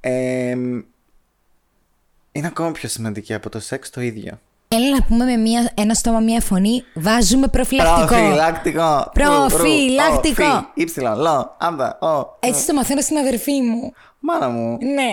[0.00, 0.56] ε,
[2.32, 4.38] είναι ακόμα πιο σημαντική από το σεξ το ίδιο.
[4.68, 6.84] Έλα να πούμε με μια, ένα στόμα, μια φωνή.
[6.94, 8.06] Βάζουμε προφυλακτικό.
[8.06, 9.10] Προφυλακτικό.
[9.12, 10.70] Προφυλακτικό.
[10.74, 12.36] Ήψιλον, λο, άμπα, ο.
[12.40, 13.92] Έτσι το μαθαίνω στην αδερφή μου.
[14.18, 14.78] Μάνα μου.
[14.80, 15.10] Ναι.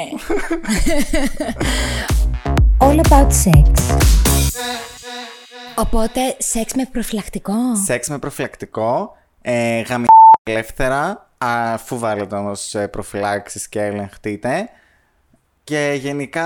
[2.88, 3.72] All about sex.
[5.76, 7.54] Οπότε, σεξ με προφυλακτικό;
[7.86, 9.12] Σεξ με προφυλακτικό.
[9.42, 9.84] Ε,
[10.44, 14.70] ελεύθερα, αφού βάλετε όμως ε, προφυλάξεις και ελεγχτείτε.
[15.70, 16.46] Και γενικά.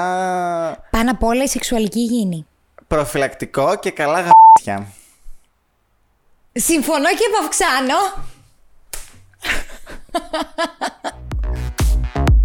[0.89, 2.45] Πάνω απ' όλα η σεξουαλική υγιεινή.
[2.87, 4.91] Προφυλακτικό και καλά γαμπάτια.
[6.53, 7.95] Συμφωνώ και επαυξάνω.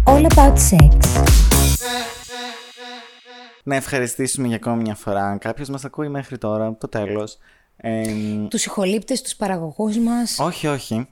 [0.03, 0.97] All about sex.
[3.63, 5.23] Να ευχαριστήσουμε για ακόμη μια φορά.
[5.25, 7.37] Αν κάποιος μας ακούει μέχρι τώρα, το τέλος.
[7.81, 8.03] Ε,
[8.49, 10.39] τους ηχολήπτες, τους παραγωγούς μας.
[10.39, 11.07] Όχι, όχι.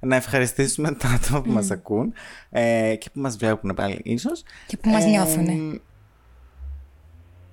[0.00, 1.54] Να ευχαριστήσουμε τα άτομα που mm.
[1.54, 2.12] μας ακούν
[2.50, 4.42] ε, και που μας βλέπουν πάλι ίσως.
[4.66, 5.80] Και που μας ε, νιώθουν.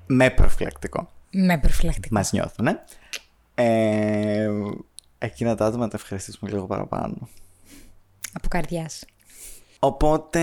[0.05, 1.09] Με προφυλακτικό.
[1.31, 2.15] Με προφυλακτικό.
[2.15, 2.67] Μας νιώθουν.
[3.55, 4.49] Ε,
[5.17, 7.29] εκείνα τα άτομα τα ευχαριστήσουμε λίγο παραπάνω.
[8.33, 9.05] Από καρδιάς.
[9.79, 10.41] Οπότε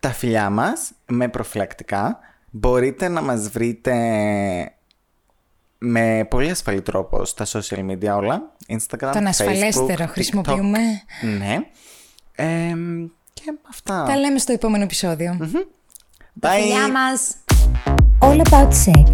[0.00, 2.18] τα φιλιά μας με προφυλακτικά
[2.50, 3.94] μπορείτε να μας βρείτε
[5.84, 8.52] με πολύ ασφαλή τρόπο στα social media όλα.
[8.68, 10.78] Instagram, Τον ασφαλέστερο χρησιμοποιούμε.
[11.38, 11.58] Ναι.
[12.34, 12.74] Ε,
[13.32, 14.04] και αυτά.
[14.06, 15.36] Τα λέμε στο επόμενο επεισόδιο.
[16.40, 16.48] Bye.
[16.60, 17.36] Φιλιά μας.
[18.18, 19.12] All about sex.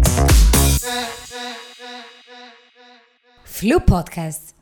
[3.59, 4.58] Flu Podcast.